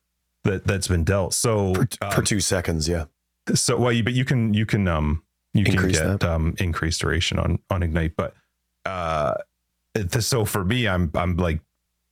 [0.45, 1.35] that that's been dealt.
[1.35, 2.89] So for, um, for two seconds.
[2.89, 3.07] Yeah.
[3.55, 5.23] So, well, you, but you can, you can, um,
[5.55, 6.29] you Increase can get, that.
[6.31, 8.35] um, increased duration on, on ignite, but,
[8.85, 9.35] uh,
[10.21, 11.61] so for me, I'm, I'm like,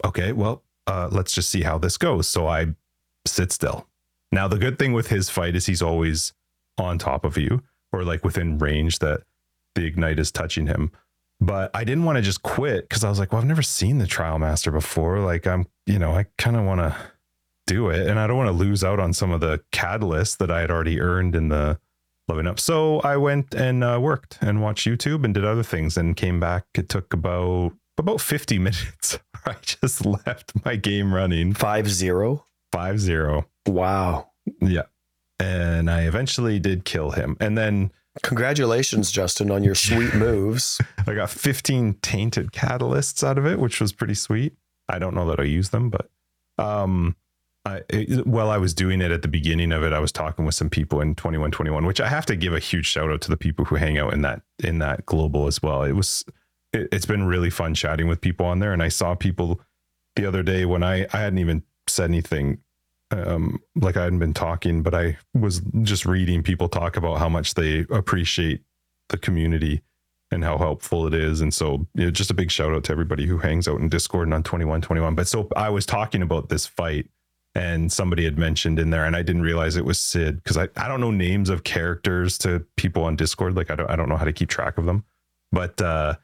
[0.05, 2.29] okay, well, uh, let's just see how this goes.
[2.29, 2.69] So I
[3.27, 3.87] sit still.
[4.33, 6.33] Now, the good thing with his fight is he's always
[6.79, 9.23] on top of you or like within range that
[9.75, 10.91] the ignite is touching him.
[11.45, 13.99] But I didn't want to just quit because I was like, well, I've never seen
[13.99, 15.21] the trial master before.
[15.21, 16.97] Like, I'm, you know, I kind of want to
[17.67, 20.51] do it and I don't want to lose out on some of the catalysts that
[20.51, 21.79] I had already earned in the
[22.29, 22.59] leveling up.
[22.61, 26.41] So I went and uh, worked and watched YouTube and did other things and came
[26.41, 26.65] back.
[26.75, 29.19] It took about about 50 minutes.
[29.47, 32.47] I just left my game running Five zero.
[32.73, 33.47] 5 0.
[33.67, 34.31] Wow.
[34.61, 34.85] Yeah.
[35.39, 37.37] And I eventually did kill him.
[37.41, 37.93] And then
[38.23, 40.81] Congratulations, Justin, on your sweet moves.
[41.07, 44.55] I got 15 tainted catalysts out of it, which was pretty sweet.
[44.89, 46.11] I don't know that I use them, but
[46.59, 47.17] um
[47.67, 50.45] I, it, while I was doing it at the beginning of it, I was talking
[50.45, 53.31] with some people in 2121, which I have to give a huge shout out to
[53.31, 55.83] the people who hang out in that in that global as well.
[55.83, 56.25] It was
[56.73, 59.61] it, it's been really fun chatting with people on there, and I saw people
[60.15, 62.59] the other day when I I hadn't even said anything
[63.11, 67.29] um like I hadn't been talking, but I was just reading people talk about how
[67.29, 68.63] much they appreciate
[69.09, 69.83] the community
[70.31, 71.41] and how helpful it is.
[71.41, 73.89] And so you know, just a big shout out to everybody who hangs out in
[73.89, 75.15] Discord and on 2121.
[75.15, 77.09] But so I was talking about this fight
[77.55, 80.69] and somebody had mentioned in there and I didn't realize it was Sid because I,
[80.77, 83.57] I don't know names of characters to people on Discord.
[83.57, 85.05] Like I don't I don't know how to keep track of them.
[85.53, 86.17] But uh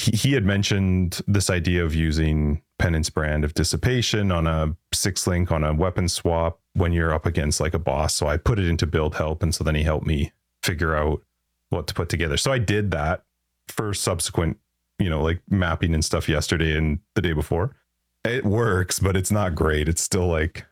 [0.00, 5.52] he, had mentioned this idea of using penance brand of dissipation on a six link
[5.52, 8.14] on a weapon swap when you're up against like a boss.
[8.14, 10.32] So I put it into build help and so then he helped me
[10.62, 11.22] figure out
[11.68, 12.36] what to put together.
[12.36, 13.24] So I did that
[13.68, 14.58] for subsequent,
[14.98, 17.76] you know, like mapping and stuff yesterday and the day before.
[18.24, 19.88] It works, but it's not great.
[19.88, 20.66] It's still like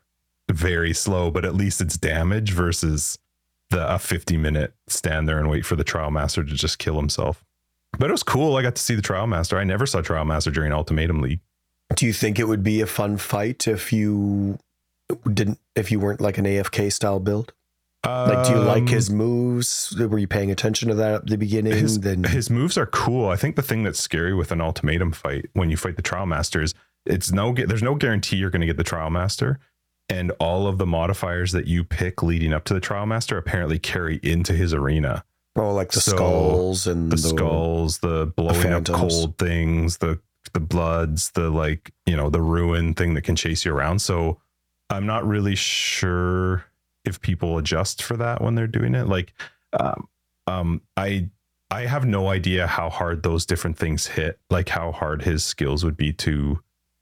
[0.51, 3.18] very slow, but at least it's damage versus
[3.70, 6.97] the a 50 minute stand there and wait for the trial master to just kill
[6.97, 7.45] himself.
[7.99, 8.57] But it was cool.
[8.57, 9.59] I got to see the trial master.
[9.59, 11.40] I never saw trial master during Ultimatum League.
[11.96, 14.59] Do you think it would be a fun fight if you
[15.32, 17.53] didn't if you weren't like an AFK style build?
[18.07, 19.94] Like, do you like Um, his moves?
[19.99, 21.72] Were you paying attention to that at the beginning?
[21.72, 23.28] his, then his moves are cool.
[23.28, 26.24] I think the thing that's scary with an ultimatum fight when you fight the trial
[26.24, 26.74] master is
[27.05, 29.59] it's no there's no guarantee you're going to get the trial master
[30.09, 33.78] and all of the modifiers that you pick leading up to the trial master apparently
[33.78, 35.24] carry into his arena.
[35.59, 40.21] Oh, like the so, skulls and The skulls, the blowing up cold things, the
[40.53, 43.99] the bloods, the like, you know, the ruin thing that can chase you around.
[43.99, 44.41] So
[44.89, 46.65] I'm not really sure
[47.05, 49.09] if people adjust for that when they're doing it.
[49.09, 49.35] Like
[49.73, 50.09] um,
[50.47, 51.29] um I
[51.71, 55.85] I have no idea how hard those different things hit, like how hard his skills
[55.85, 56.61] would be to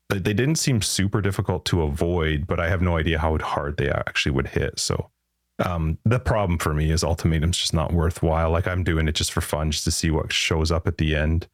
[0.09, 3.91] they didn't seem super difficult to avoid, but I have no idea how hard they
[3.91, 4.79] actually would hit.
[4.79, 5.11] So
[5.65, 8.51] um the problem for me is ultimatum's just not worthwhile.
[8.51, 11.15] Like I'm doing it just for fun, just to see what shows up at the
[11.17, 11.49] end.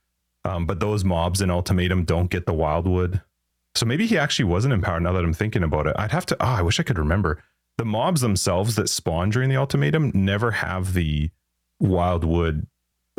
[0.45, 3.23] Um, but those mobs in ultimatum don't get the wildwood.
[3.75, 5.95] So maybe he actually wasn't empowered now that I'm thinking about it.
[5.99, 7.43] I'd have to oh, I wish I could remember.
[7.79, 11.31] The mobs themselves that spawn during the ultimatum never have the
[11.81, 12.67] wildwood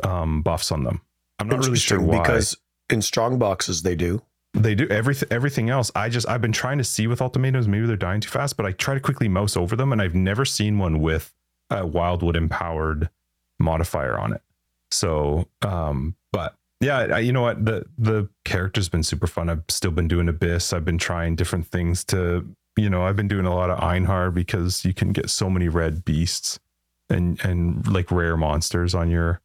[0.04, 1.02] um buffs on them.
[1.40, 2.58] I'm not really sure why because
[2.90, 4.22] in strong boxes they do.
[4.54, 5.91] They do everything everything else.
[5.95, 8.66] I just i've been trying to see with ultimatums maybe they're dying too fast but
[8.66, 11.34] i try to quickly mouse over them and i've never seen one with
[11.70, 13.10] a wildwood empowered
[13.60, 14.41] modifier on it.
[14.91, 17.66] So um but yeah I, you know what?
[17.66, 19.49] The the character's been super fun.
[19.49, 20.74] I've still been doing abyss.
[20.74, 24.34] I've been trying different things to you know i've been doing a lot of Einhar
[24.34, 26.60] because you can get so many red beasts
[27.10, 29.41] and and like rare monsters on your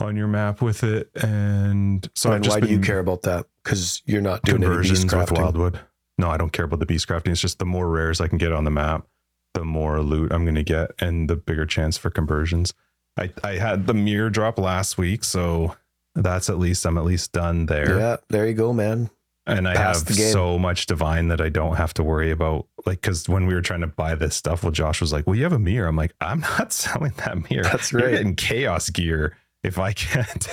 [0.00, 3.46] on your map with it and so and just why do you care about that?
[3.62, 5.80] Because you're not doing any conversions with wildwood.
[6.18, 7.28] No, I don't care about the beast crafting.
[7.28, 9.06] It's just the more rares I can get on the map,
[9.54, 12.74] the more loot I'm going to get, and the bigger chance for conversions.
[13.18, 15.76] I I had the mirror drop last week, so
[16.14, 17.98] that's at least I'm at least done there.
[17.98, 19.10] Yeah, there you go, man.
[19.44, 22.68] And I Pass have so much divine that I don't have to worry about.
[22.86, 25.34] Like, because when we were trying to buy this stuff, well, Josh was like, "Well,
[25.34, 27.64] you have a mirror." I'm like, "I'm not selling that mirror.
[27.64, 28.12] That's You're right.
[28.12, 30.48] getting chaos gear if I can't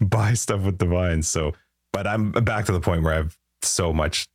[0.00, 1.52] buy stuff with divine." So,
[1.92, 4.28] but I'm back to the point where I have so much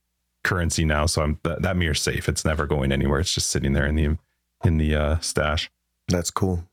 [0.43, 2.28] currency now, so I'm that, that mirror's safe.
[2.28, 3.20] It's never going anywhere.
[3.20, 4.18] It's just sitting there in the
[4.64, 5.70] in the uh, stash
[6.08, 6.64] That's cool.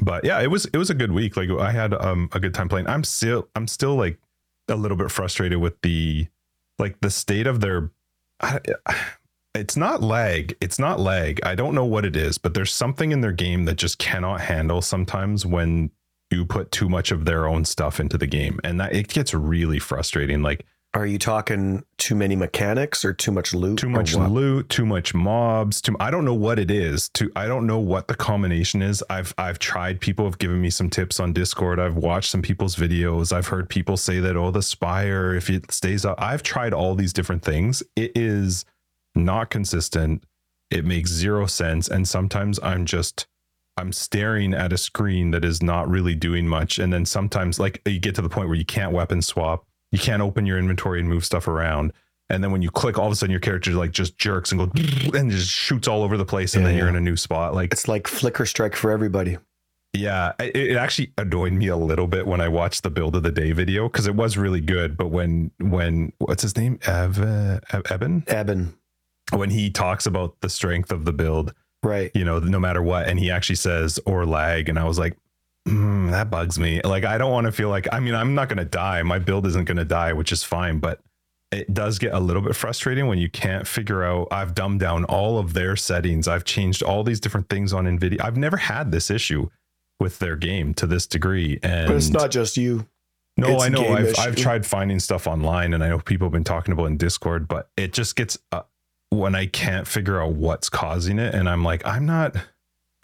[0.00, 1.36] but yeah, it was it was a good week.
[1.36, 2.86] Like I had um a good time playing.
[2.88, 4.18] I'm still I'm still like
[4.68, 6.28] a little bit frustrated with the
[6.78, 7.90] like the state of their.
[8.40, 8.58] I,
[9.54, 10.56] it's not lag.
[10.60, 11.40] It's not lag.
[11.44, 14.40] I don't know what it is, but there's something in their game that just cannot
[14.40, 15.90] handle sometimes when
[16.32, 19.34] you put too much of their own stuff into the game, and that it gets
[19.34, 20.42] really frustrating.
[20.42, 20.64] Like
[20.94, 23.78] Are you talking too many mechanics or too much loot?
[23.78, 27.08] too much loot, too much mobs, too I don't know what it is.
[27.10, 29.04] To I don't know what the combination is.
[29.08, 31.78] I've I've tried people have given me some tips on Discord.
[31.78, 33.32] I've watched some people's videos.
[33.32, 36.20] I've heard people say that oh the spire if it stays up.
[36.20, 37.82] I've tried all these different things.
[37.96, 38.64] It is
[39.14, 40.24] not consistent.
[40.70, 41.88] It makes zero sense.
[41.88, 43.26] And sometimes I'm just
[43.76, 46.78] I'm staring at a screen that is not really doing much.
[46.78, 49.98] And then sometimes like you get to the point where you can't weapon swap, you
[49.98, 51.92] can't open your inventory and move stuff around.
[52.28, 54.58] And then when you click, all of a sudden your character like just jerks and
[54.74, 56.90] goes and just shoots all over the place, and Yeah, then you're yeah.
[56.90, 57.54] in a new spot.
[57.54, 59.38] Like It's like flicker strike for everybody.
[59.94, 63.22] yeah, it, it actually annoyed me a little bit when I watched the build of
[63.22, 64.96] the day video because it was really good.
[64.96, 67.18] But when when what's his name, Ev,
[67.90, 68.74] Eben, Eben.
[69.32, 71.52] when he talks about the strength of the build,
[71.82, 72.10] Right.
[72.14, 75.16] you know, no matter what, and he actually says or lag, and I was like,
[75.68, 76.80] mm, that bugs me.
[76.82, 79.02] Like I don't want to feel like I mean I'm not gonna die.
[79.02, 81.00] My build isn't gonna die, which is fine, but
[81.50, 85.04] it does get a little bit frustrating when you can't figure out i've dumbed down
[85.04, 88.90] all of their settings i've changed all these different things on nvidia i've never had
[88.90, 89.46] this issue
[90.00, 92.86] with their game to this degree and But it's not just you.
[93.36, 94.18] no it's i know I've.
[94.18, 97.46] I've tried finding stuff online and i know people have been talking about in discord
[97.48, 98.62] but it just gets uh,
[99.12, 102.34] when i can't figure out what's causing it and i'm like i'm not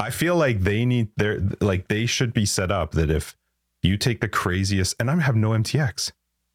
[0.01, 3.37] i feel like they need their like they should be set up that if
[3.83, 6.13] you take the craziest and i have no mtx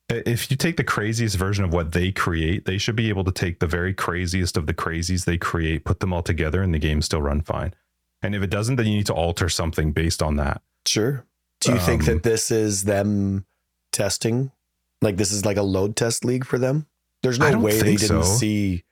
[0.09, 3.31] if you take the craziest version of what they create, they should be able to
[3.31, 6.79] take the very craziest of the crazies they create, put them all together, and the
[6.79, 7.73] game still run fine.
[8.21, 10.61] And if it doesn't, then you need to alter something based on that.
[10.85, 11.25] Sure.
[11.61, 13.45] Do you think Um, that this is them
[13.91, 14.51] testing?
[15.01, 16.87] Like this is like a load test league for them?
[17.21, 18.21] There's no way they didn't so.
[18.23, 18.83] see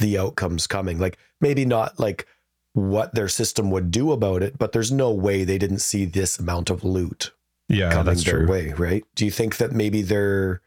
[0.00, 0.98] the outcomes coming.
[0.98, 2.26] Like maybe not like
[2.72, 6.38] what their system would do about it, but there's no way they didn't see this
[6.38, 7.32] amount of loot
[7.68, 8.48] Yeah, coming that's their true.
[8.48, 9.04] way, right?
[9.14, 10.60] Do you think that maybe they're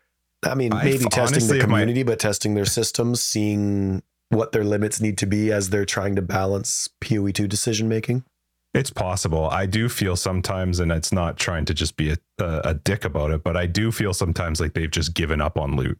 [0.45, 4.99] I mean, I- maybe testing the community, but testing their systems, seeing what their limits
[4.99, 8.23] need to be as they're trying to balance PoE2 decision making?
[8.73, 9.45] It's possible.
[9.49, 13.05] I do feel sometimes, and it's not trying to just be a, a, a dick
[13.05, 15.99] about it, but I do feel sometimes like they've just given up on loot,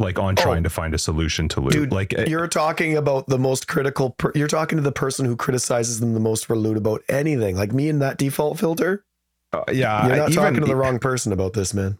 [0.00, 0.42] like on Oh.
[0.42, 1.72] trying to find a solution to loot.
[1.72, 4.10] Dude, like, You're talking about the most critical.
[4.10, 7.54] Per- you're talking to the person who criticizes them the most for loot about anything,
[7.56, 9.04] like me and that default filter.
[9.52, 11.98] uh, yeah, You're I- not even- talking to the wrong person about this, man.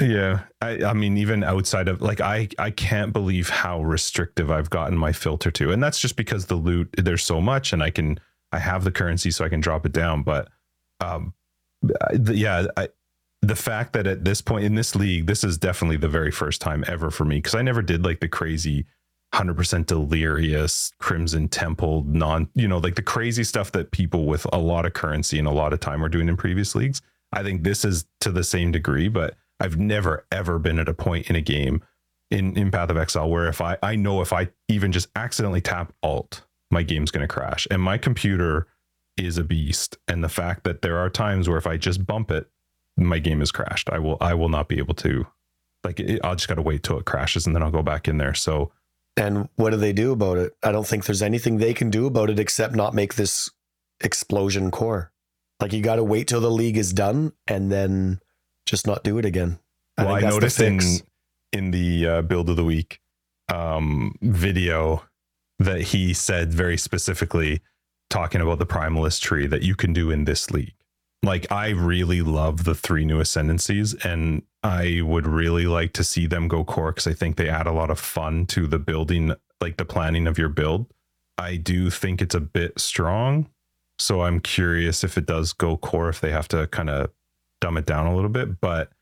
[0.00, 0.40] Yeah.
[0.60, 4.96] I, I mean, even outside of like, I, I can't believe how restrictive I've gotten
[4.96, 5.70] my filter to.
[5.72, 8.18] And that's just because the loot, there's so much and I can,
[8.52, 10.22] I have the currency so I can drop it down.
[10.22, 10.48] But,
[11.00, 11.34] um,
[11.82, 12.88] the, yeah, I,
[13.42, 16.60] the fact that at this point in this league, this is definitely the very first
[16.60, 18.86] time ever for me because I never did like the crazy
[19.34, 24.58] 100% delirious Crimson Temple non, you know, like the crazy stuff that people with a
[24.58, 27.02] lot of currency and a lot of time were doing in previous leagues.
[27.32, 30.94] I think this is to the same degree, but I've never ever been at a
[30.94, 31.82] point in a game
[32.30, 35.60] in, in Path of Exile where if I I know if I even just accidentally
[35.60, 37.66] tap alt, my game's gonna crash.
[37.70, 38.66] And my computer
[39.16, 39.98] is a beast.
[40.06, 42.48] And the fact that there are times where if I just bump it,
[42.96, 43.90] my game is crashed.
[43.90, 45.26] I will I will not be able to
[45.84, 48.18] like it, I'll just gotta wait till it crashes and then I'll go back in
[48.18, 48.34] there.
[48.34, 48.72] So
[49.16, 50.54] And what do they do about it?
[50.62, 53.50] I don't think there's anything they can do about it except not make this
[54.00, 55.12] explosion core.
[55.60, 58.20] Like you got to wait till the league is done and then
[58.66, 59.58] just not do it again.
[59.96, 60.80] well, I, that's the noticed in
[61.52, 63.00] in the uh, build of the week
[63.52, 65.04] um, video
[65.58, 67.60] that he said very specifically
[68.10, 70.74] talking about the primalist tree that you can do in this league.
[71.24, 76.26] Like I really love the three new ascendancies, and I would really like to see
[76.26, 79.34] them go core because I think they add a lot of fun to the building,
[79.60, 80.86] like the planning of your build.
[81.38, 83.48] I do think it's a bit strong,
[83.98, 87.10] so I'm curious if it does go core if they have to kind of
[87.60, 88.92] dumb it down a little bit, but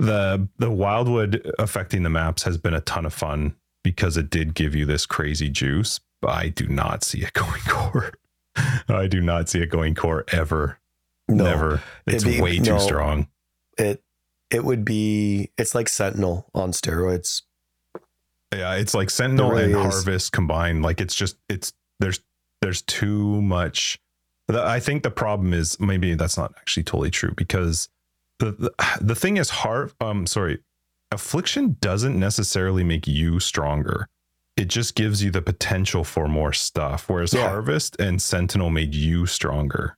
[0.00, 3.54] the the wildwood affecting the maps has been a ton of fun
[3.84, 7.60] because it did give you this crazy juice but i do not see it going
[7.68, 8.12] core
[8.88, 10.78] i do not see it going core ever
[11.30, 12.78] No, never it's be- way too no.
[12.78, 13.28] strong
[13.78, 14.02] it
[14.50, 17.42] it would be it's like Sentinel on steroids.
[18.54, 19.94] yeah it's like sentinel really and is.
[19.94, 22.20] harvest combined like it's just it's there's
[22.60, 23.98] there's too much
[24.52, 27.88] i think the problem is maybe that's not actually totally true because
[28.40, 30.58] the the, the thing is har um sorry
[31.12, 34.08] affliction doesn't necessarily make you stronger
[34.56, 37.48] it just gives you the potential for more stuff whereas Yeah.
[37.48, 39.96] harvest and sentinel made you stronger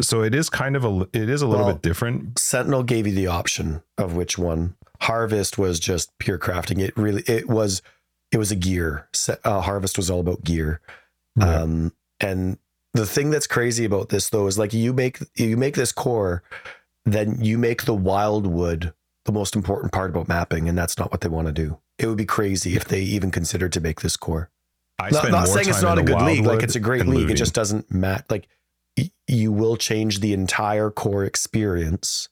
[0.00, 3.06] so it is kind of a it is a little Well, bit different Sentinel gave
[3.06, 4.76] you the option of which one.
[5.00, 6.80] Harvest was just pure crafting.
[6.80, 7.82] It really it was
[8.32, 9.08] it was a gear.
[9.44, 10.80] Uh, Harvest was all about gear.
[11.36, 11.60] Yeah.
[11.62, 12.58] Um, and
[12.94, 16.42] the thing that's crazy about this though is like you make you make this core,
[17.04, 18.92] then you make the wildwood
[19.24, 21.78] the most important part about mapping, and that's not what they want to do.
[21.98, 24.50] It would be crazy if they even considered to make this core.
[24.98, 27.08] i Not, not saying it's not a good league, like it's a great league.
[27.08, 27.30] looting.
[27.30, 28.24] It just doesn't matter.
[28.30, 28.48] Like
[29.26, 32.28] you will change the entire core experience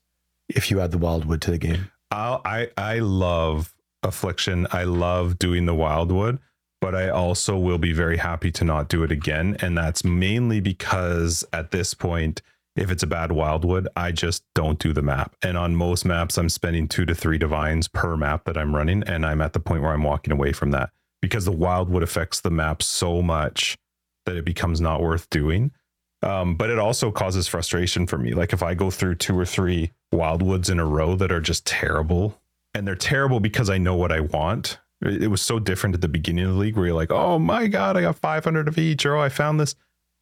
[0.49, 1.91] if you add the wildwood to the game.
[2.11, 4.67] I'll, I I love affliction.
[4.71, 6.39] I love doing the wildwood,
[6.79, 9.57] but I also will be very happy to not do it again.
[9.59, 12.41] And that's mainly because at this point,
[12.75, 15.35] if it's a bad wildwood, I just don't do the map.
[15.41, 19.03] And on most maps, I'm spending two to three divines per map that I'm running.
[19.03, 20.91] And I'm at the point where I'm walking away from that
[21.21, 23.77] because the wildwood affects the map so much
[24.25, 25.71] that it becomes not worth doing.
[26.23, 28.33] Um, but it also causes frustration for me.
[28.33, 31.65] Like if I go through two or three wildwoods in a row that are just
[31.65, 32.41] terrible,
[32.73, 34.79] and they're terrible because I know what I want.
[35.01, 37.67] It was so different at the beginning of the league where you're like, oh my
[37.67, 39.75] God, I got 500 of each, or oh, I found this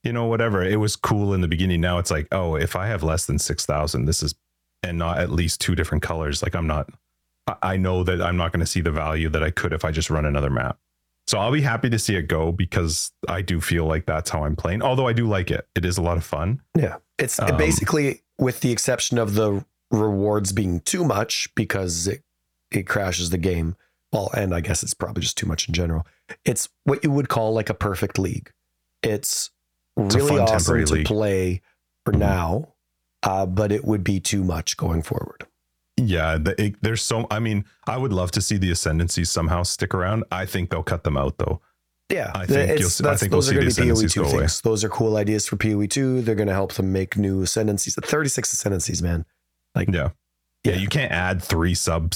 [0.05, 0.63] you know, whatever.
[0.63, 1.81] It was cool in the beginning.
[1.81, 4.35] Now it's like, oh, if I have less than 6,000, this is,
[4.83, 6.91] and not at least two different colors, like I'm not,
[7.61, 9.89] I know that I'm not going to see the value that I could if I
[9.89, 10.77] just run another map.
[11.27, 14.45] So I'll be happy to see it go because I do feel like that's how
[14.45, 14.83] I'm playing.
[14.83, 16.61] Although I do like it, it is a lot of fun.
[16.77, 22.23] Yeah, it's um, basically with the exception of the rewards being too much because it
[22.71, 23.75] it crashes the game.
[24.11, 26.05] Well, and I guess it's probably just too much in general.
[26.45, 28.51] It's what you would call like a perfect league.
[29.01, 29.51] It's
[29.97, 31.05] really awesome to league.
[31.05, 31.61] play
[32.05, 32.19] for mm-hmm.
[32.19, 32.73] now,
[33.23, 35.47] uh, but it would be too much going forward.
[35.97, 37.25] Yeah, the, it, there's so.
[37.31, 40.25] I mean, I would love to see the ascendancies somehow stick around.
[40.31, 41.61] I think they'll cut them out though.
[42.09, 44.61] Yeah, I think you'll, I think those we'll are going to be PoE two things.
[44.61, 46.21] Those are cool ideas for PoE two.
[46.21, 47.95] They're going to help them make new ascendancies.
[47.95, 49.25] Thirty six ascendancies, man.
[49.73, 50.09] Like, yeah.
[50.63, 50.79] yeah, yeah.
[50.79, 52.13] You can't add three sub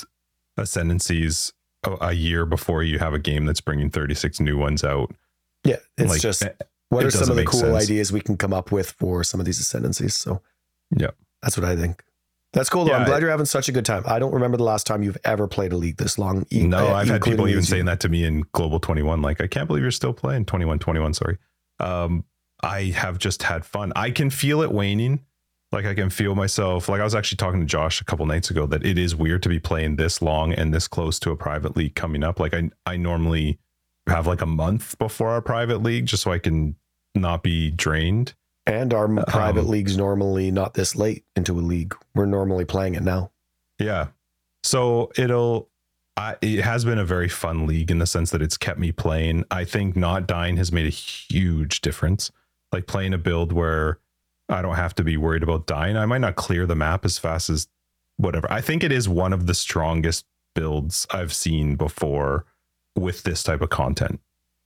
[0.57, 1.53] ascendancies
[1.84, 5.11] a, a year before you have a game that's bringing thirty six new ones out.
[5.63, 6.51] Yeah, it's like, just eh,
[6.89, 7.84] what are some of the cool sense.
[7.84, 10.15] ideas we can come up with for some of these ascendancies?
[10.15, 10.41] So,
[10.95, 11.11] yeah,
[11.41, 12.03] that's what I think.
[12.54, 12.86] That's cool.
[12.86, 12.91] Though.
[12.91, 14.04] Yeah, I'm glad you're having such a good time.
[14.08, 16.45] I don't remember the last time you've ever played a league this long.
[16.52, 19.22] No, uh, I've had people even saying that to me in Global 21.
[19.22, 21.14] Like, I can't believe you're still playing 21, 21.
[21.14, 21.38] Sorry.
[21.80, 22.26] Um,
[22.62, 23.93] I have just had fun.
[23.95, 25.22] I can feel it waning.
[25.72, 26.89] Like I can feel myself.
[26.89, 29.43] Like I was actually talking to Josh a couple nights ago that it is weird
[29.43, 32.39] to be playing this long and this close to a private league coming up.
[32.39, 33.60] Like I, I normally
[34.08, 36.76] have like a month before our private league just so I can
[37.14, 38.34] not be drained.
[38.70, 41.95] And our um, private leagues normally not this late into a league.
[42.13, 43.32] We're normally playing it now.
[43.80, 44.07] Yeah.
[44.63, 45.70] So it'll
[46.15, 48.91] I, it has been a very fun league in the sense that it's kept me
[48.91, 49.45] playing.
[49.49, 52.32] I think not dying has made a huge difference.
[52.72, 53.99] Like playing a build where
[54.49, 55.97] I don't have to be worried about dying.
[55.97, 57.67] I might not clear the map as fast as
[58.17, 58.51] whatever.
[58.51, 62.45] I think it is one of the strongest builds I've seen before
[62.95, 64.20] with this type of content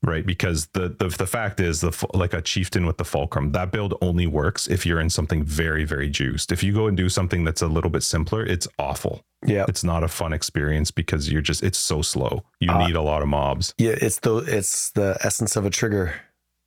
[0.04, 0.26] right?
[0.26, 3.96] Because the, the the fact is, the like a chieftain with the fulcrum, that build
[4.02, 6.52] only works if you're in something very very juiced.
[6.52, 9.24] If you go and do something that's a little bit simpler, it's awful.
[9.46, 12.44] Yeah, it's not a fun experience because you're just it's so slow.
[12.60, 13.74] You uh, need a lot of mobs.
[13.78, 16.14] Yeah, it's the it's the essence of a trigger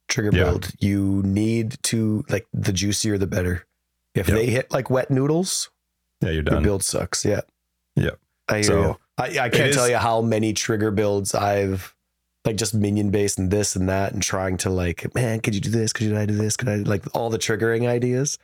[0.08, 0.44] trigger yeah.
[0.44, 0.70] build.
[0.80, 3.66] You need to like the juicier the better.
[4.14, 4.36] If yep.
[4.36, 5.70] they hit like wet noodles,
[6.22, 6.54] yeah, you're done.
[6.54, 7.24] Your build sucks.
[7.24, 7.42] Yeah,
[7.94, 8.12] yeah.
[8.48, 11.95] I so, I, I can't tell you how many trigger builds I've
[12.46, 15.60] like just minion based and this and that and trying to like, man, could you
[15.60, 15.92] do this?
[15.92, 16.56] Could you I do this?
[16.56, 18.38] Could I like all the triggering ideas?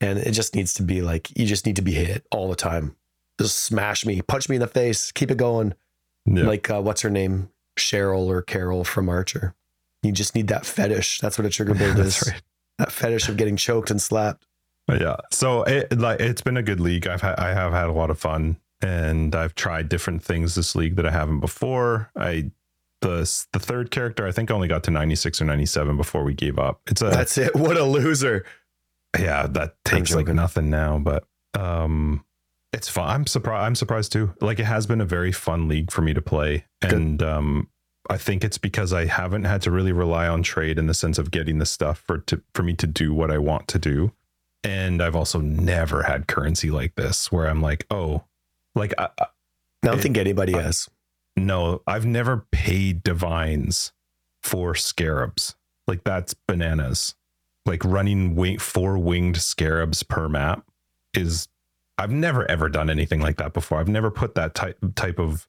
[0.00, 2.56] And it just needs to be like you just need to be hit all the
[2.56, 2.94] time.
[3.40, 5.74] Just smash me, punch me in the face, keep it going.
[6.24, 6.44] Yeah.
[6.44, 7.50] Like uh, what's her name?
[7.78, 9.54] Cheryl or Carol from Archer.
[10.02, 11.20] You just need that fetish.
[11.20, 12.22] That's what a trigger build is.
[12.26, 12.42] Right.
[12.78, 14.46] That fetish of getting choked and slapped.
[14.88, 15.16] Yeah.
[15.32, 17.06] So it like it's been a good league.
[17.06, 20.76] I've had I have had a lot of fun and I've tried different things this
[20.76, 22.10] league that I haven't before.
[22.16, 22.50] I
[23.00, 26.58] the the third character I think only got to 96 or 97 before we gave
[26.58, 26.80] up.
[26.86, 27.54] It's a That's it.
[27.54, 28.44] What a loser.
[29.18, 31.24] Yeah, that takes like nothing now, but
[31.58, 32.24] um
[32.72, 33.08] it's fun.
[33.08, 34.34] I'm surprised I'm surprised too.
[34.40, 37.28] Like it has been a very fun league for me to play and Good.
[37.28, 37.68] um
[38.10, 41.18] I think it's because I haven't had to really rely on trade in the sense
[41.18, 44.12] of getting the stuff for to for me to do what I want to do.
[44.64, 48.24] And I've also never had currency like this where I'm like, "Oh,
[48.74, 49.26] like I, I
[49.82, 50.88] don't it, think anybody I, has
[51.38, 53.92] no, I've never paid divines
[54.42, 55.56] for scarabs.
[55.86, 57.14] Like that's bananas.
[57.66, 60.64] Like running wing, four winged scarabs per map
[61.14, 61.48] is
[61.98, 63.78] I've never ever done anything like that before.
[63.78, 65.48] I've never put that type type of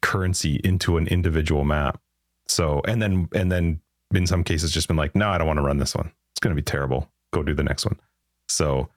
[0.00, 2.00] currency into an individual map.
[2.46, 3.80] So and then and then
[4.14, 6.12] in some cases just been like, no, I don't want to run this one.
[6.32, 7.10] It's going to be terrible.
[7.32, 7.98] Go do the next one.
[8.48, 8.88] So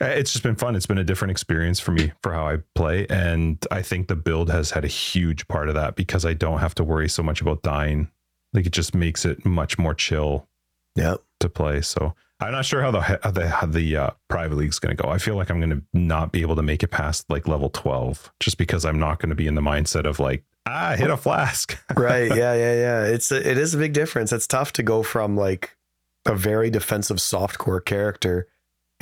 [0.00, 0.76] it's just been fun.
[0.76, 3.06] It's been a different experience for me for how I play.
[3.08, 6.58] And I think the build has had a huge part of that because I don't
[6.58, 8.10] have to worry so much about dying.
[8.52, 10.48] Like it just makes it much more chill
[10.96, 11.82] yeah, to play.
[11.82, 15.00] So I'm not sure how the how the, how the uh, private league's going to
[15.00, 15.10] go.
[15.10, 17.68] I feel like I'm going to not be able to make it past like level
[17.68, 21.10] 12 just because I'm not going to be in the mindset of like ah hit
[21.10, 21.78] a flask.
[21.96, 22.28] right.
[22.28, 22.54] Yeah.
[22.54, 22.74] Yeah.
[22.74, 23.04] Yeah.
[23.04, 24.32] It's a, it is a big difference.
[24.32, 25.76] It's tough to go from like
[26.24, 28.48] a very defensive soft core character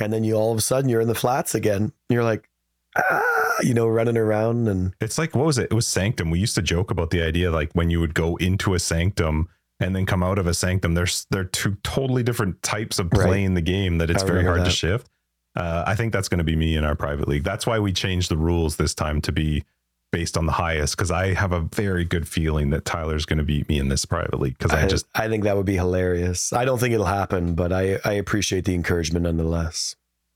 [0.01, 1.91] and then you all of a sudden you're in the flats again.
[2.09, 2.49] You're like,
[2.97, 3.21] ah,
[3.61, 5.67] you know, running around and it's like what was it?
[5.71, 6.29] It was Sanctum.
[6.29, 9.49] We used to joke about the idea like when you would go into a Sanctum
[9.79, 10.93] and then come out of a sanctum.
[10.93, 13.27] There's they're two totally different types of Right.
[13.27, 15.07] playing the game that it's very hard to shift.
[15.55, 17.43] Uh, I think that's going to be me in our private league.
[17.43, 19.63] That's why we changed the rules this time to be
[20.11, 23.43] based on the highest because I have a very good feeling that Tyler's going to
[23.43, 25.75] beat me in this private league because I, I just I think that would be
[25.75, 26.51] hilarious.
[26.51, 29.95] I don't think it'll happen, but I I appreciate the encouragement nonetheless.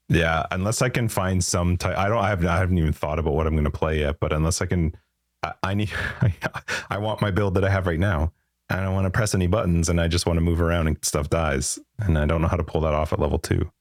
[0.09, 3.19] yeah unless I can find some type I don't I haven't I haven't even thought
[3.19, 4.95] about what I'm going to play yet but unless I can
[5.41, 5.91] I, I need
[6.89, 8.31] I want my build that I have right now
[8.69, 10.97] I don't want to press any buttons and I just want to move around and
[11.03, 13.71] stuff dies and I don't know how to pull that off at level two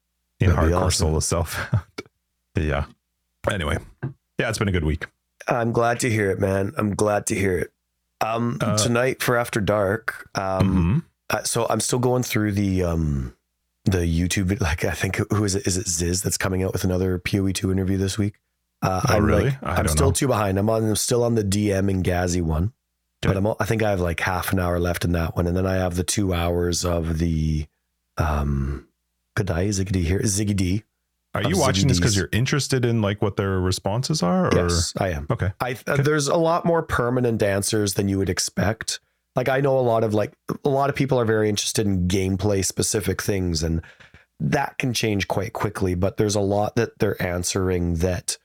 [0.40, 1.06] in That'd hardcore awesome.
[1.08, 1.58] soul of self
[2.56, 2.84] yeah
[3.50, 3.78] anyway
[4.38, 5.06] yeah it's been a good week
[5.48, 6.72] I'm glad to hear it, man.
[6.76, 7.72] I'm glad to hear it.
[8.20, 10.28] Um, Uh, tonight for after dark.
[10.34, 11.36] Um, Mhm.
[11.36, 13.34] uh, so I'm still going through the um
[13.84, 14.60] the YouTube.
[14.60, 15.66] Like I think who is it?
[15.66, 18.34] Is it Ziz that's coming out with another Poe two interview this week?
[18.80, 19.44] Uh, Oh, I'm really?
[19.44, 20.12] Like, I'm still know.
[20.12, 20.58] too behind.
[20.58, 20.84] I'm on.
[20.88, 22.72] I'm still on the DM and Ghazzy one,
[23.22, 23.46] but I'm.
[23.58, 25.74] I think I have like half an hour left in that one, and then I
[25.74, 27.66] have the two hours of the
[28.18, 28.86] um.
[29.34, 30.20] Day, Ziggy D here.
[30.20, 30.84] Ziggy D.
[31.34, 34.46] Are you watching this because you're interested in like what their responses are?
[34.48, 35.26] Or Yes, I am.
[35.30, 39.00] okay, I uh, there's a lot more permanent answers than you would expect.
[39.34, 40.32] Like I know a lot of like
[40.64, 43.80] a lot of people are very interested in gameplay specific things and
[44.40, 48.36] that can change quite quickly, but there's a lot that they're answering that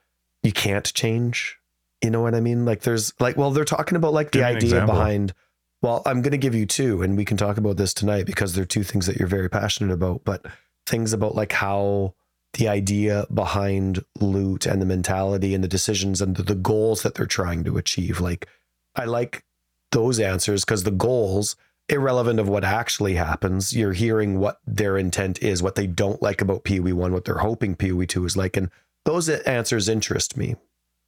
[0.44, 1.58] you can't change.
[2.04, 2.64] You know what I mean?
[2.64, 4.96] Like there's like well they're talking about like the Give me an idea example.
[4.96, 5.34] behind
[5.82, 8.54] well, I'm going to give you two and we can talk about this tonight because
[8.54, 10.46] they're two things that you're very passionate about, but
[10.86, 12.14] things about like how
[12.54, 17.26] the idea behind loot and the mentality and the decisions and the, goals that they're
[17.26, 18.20] trying to achieve.
[18.20, 18.48] Like,
[18.96, 19.44] I like
[19.92, 21.56] those answers because the goals,
[21.90, 26.42] irrelevant of what actually happens, you're hearing what their intent is, what they don't like
[26.42, 28.58] about PoE 1, what they're hoping PoE 2 is like.
[28.58, 28.70] And
[29.06, 30.56] those answers interest me.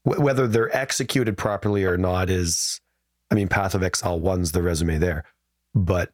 [0.03, 2.79] Wh- Whether they're executed properly or not is,
[3.31, 5.23] I mean, Path of Exile 1's the resume there,
[5.73, 6.11] but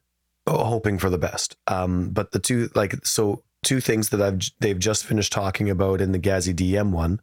[0.48, 1.58] oh, hoping for the best.
[1.68, 6.00] Um, but the two, like, so two things that I've they've just finished talking about
[6.00, 7.20] in the Ghazzy DM one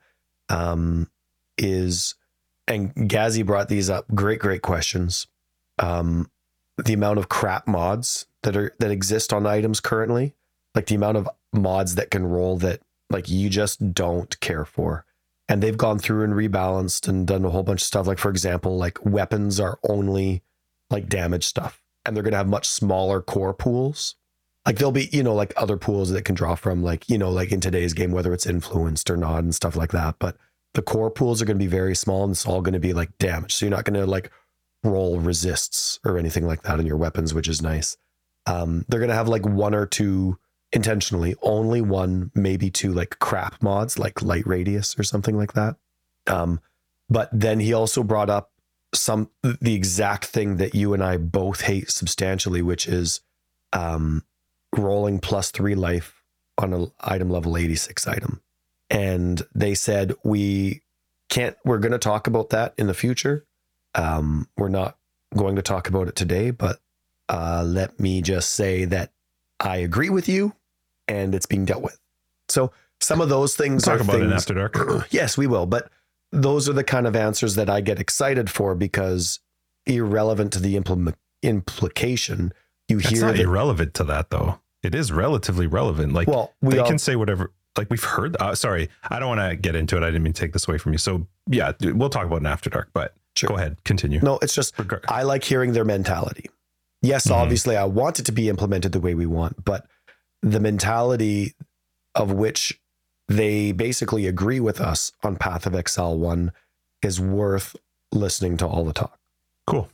[0.51, 1.09] um,
[1.57, 2.17] is,
[2.69, 4.07] and Ghazzy brought these up.
[4.15, 5.29] Great, great questions.
[5.79, 6.31] Um,
[6.77, 10.35] the amount of crap mods that are that exist on items currently,
[10.75, 15.07] like the amount of mods that can roll that like you just don't care for.
[15.49, 18.07] And they've gone through and rebalanced and done a whole bunch of stuff.
[18.07, 20.43] Like for example, like weapons are only
[20.91, 24.17] like damage stuff, and they're gonna have much smaller core pools
[24.67, 27.31] like there'll be you know like other pools that can draw from like you know
[27.31, 30.17] like in today's game whether it's influenced or not and stuff like that.
[30.19, 30.37] But
[30.75, 32.93] the core pools are going to be very small and it's all going to be
[32.93, 34.31] like damage so you're not going to like
[34.85, 37.97] roll resists or anything like that in your weapons which is nice.
[38.47, 40.39] Um they're going to have like one or two
[40.73, 45.77] intentionally only one maybe two like crap mods like light radius or something like that.
[46.27, 46.61] Um
[47.11, 48.53] but then he also brought up
[48.95, 53.21] some the exact thing that you and I both hate substantially which is
[53.73, 54.23] um
[54.77, 56.23] rolling plus three life
[56.59, 58.41] on an item level 86 item.
[58.91, 60.83] And they said, we
[61.29, 63.47] can't, we're going to talk about that in the future.
[63.95, 64.97] Um, we're not
[65.37, 66.79] going to talk about it today, but
[67.29, 69.11] uh, let me just say that
[69.61, 70.55] I agree with you
[71.09, 71.99] and it's being dealt with.
[72.49, 75.07] So some of those things talk are about it in things, after dark.
[75.11, 75.67] yes, we will.
[75.67, 75.91] But
[76.31, 79.41] those are the kind of answers that I get excited for because
[79.87, 82.53] irrelevant to the implement, implication,
[82.89, 84.59] you It's hear not that irrelevant to that though.
[84.83, 86.13] It is relatively relevant.
[86.13, 87.53] Like well, we they all, can say whatever.
[87.77, 88.37] Like we've heard.
[88.41, 90.03] Uh, sorry, I don't want to get into it.
[90.03, 90.99] I didn't mean to take this away from you.
[90.99, 92.91] So yeah, we'll talk about an after dark.
[92.93, 93.49] But Sure.
[93.49, 94.21] go ahead, continue.
[94.21, 94.75] no, it's just
[95.09, 96.51] I like hearing their mentality.
[97.01, 97.33] Yes, Mhm.
[97.35, 99.87] obviously, I want it to be implemented the way we want, but
[100.43, 101.55] the mentality
[102.15, 102.79] of which
[103.29, 106.53] they basically agree with us on Path of Exile 1
[107.03, 107.75] is worth
[108.13, 109.19] listening to all the talk.
[109.67, 109.89] Cool.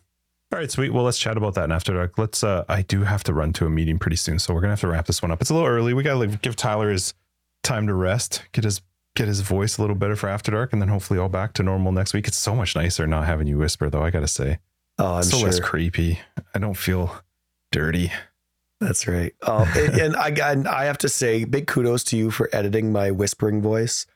[0.53, 0.95] All right, sweet.
[0.95, 2.17] Well, let's chat about that in after dark.
[2.17, 2.43] Let's.
[2.43, 4.81] uh I do have to run to a meeting pretty soon, so we're gonna have
[4.81, 5.41] to wrap this one up.
[5.41, 5.93] It's a little early.
[5.95, 7.13] We gotta like, give Tyler his
[7.63, 8.81] time to rest, get his
[9.15, 11.63] get his voice a little better for after dark, and then hopefully all back to
[11.63, 12.27] normal next week.
[12.29, 14.03] It's so much nicer not having you whisper, though.
[14.03, 14.59] I gotta say,
[14.99, 15.47] Oh, I'm so sure.
[15.47, 16.19] less creepy.
[16.55, 17.15] I don't feel
[17.71, 18.11] dirty.
[18.81, 19.35] That's right.
[19.43, 23.11] Oh, and, and I I have to say, big kudos to you for editing my
[23.11, 24.07] whispering voice.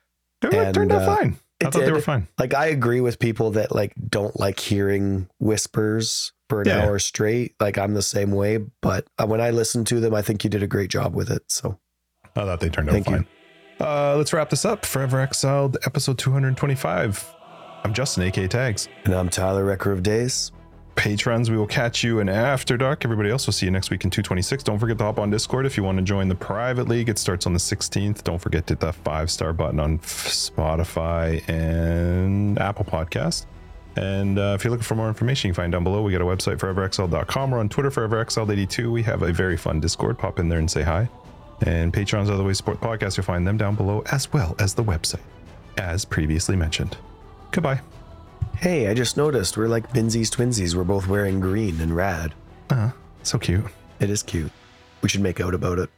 [0.42, 1.36] It And, turned out uh, fine.
[1.66, 2.28] I thought they were fine.
[2.38, 6.84] Like I agree with people that like don't like hearing whispers for an Yeah.
[6.84, 7.54] hour straight.
[7.60, 10.50] Like I'm the same way, but uh, when I listen to them, I think you
[10.50, 11.42] did a great job with it.
[11.48, 11.78] So
[12.24, 13.16] I thought they turned out Thank you.
[13.16, 13.26] fine.
[13.80, 14.84] Uh, let's wrap this up.
[14.86, 17.34] Forever Exiled, episode 225.
[17.84, 18.88] I'm Justin, aka Tags.
[19.04, 20.52] And I'm Tyler Wrecker of Days.
[20.94, 23.04] Patrons, we will catch you in After Dark.
[23.04, 24.62] Everybody else will see you next week in 226.
[24.62, 27.08] Don't forget to hop on Discord if you want to join the private league.
[27.08, 28.22] It starts on the 16th.
[28.24, 33.46] Don't forget to hit that five star button on Spotify and Apple Podcast.
[33.96, 36.02] And uh, if you're looking for more information, you can find down below.
[36.02, 37.50] We got a website, foreverexiled.com.
[37.50, 38.90] We're on Twitter, ForeverExiled82.
[38.90, 40.18] We have a very fun Discord.
[40.18, 41.08] Pop in there and say hi.
[41.66, 43.16] And Patreon's other way support podcast.
[43.16, 45.20] You'll find them down below, as well as the website,
[45.76, 46.96] as previously mentioned.
[47.50, 47.80] Goodbye.
[48.62, 50.76] Hey, I just noticed we're like Binsies twinsies.
[50.76, 52.32] We're both wearing green and rad.
[52.70, 52.92] Uh,
[53.24, 53.64] so cute.
[53.98, 54.52] It is cute.
[55.00, 55.90] We should make out about it.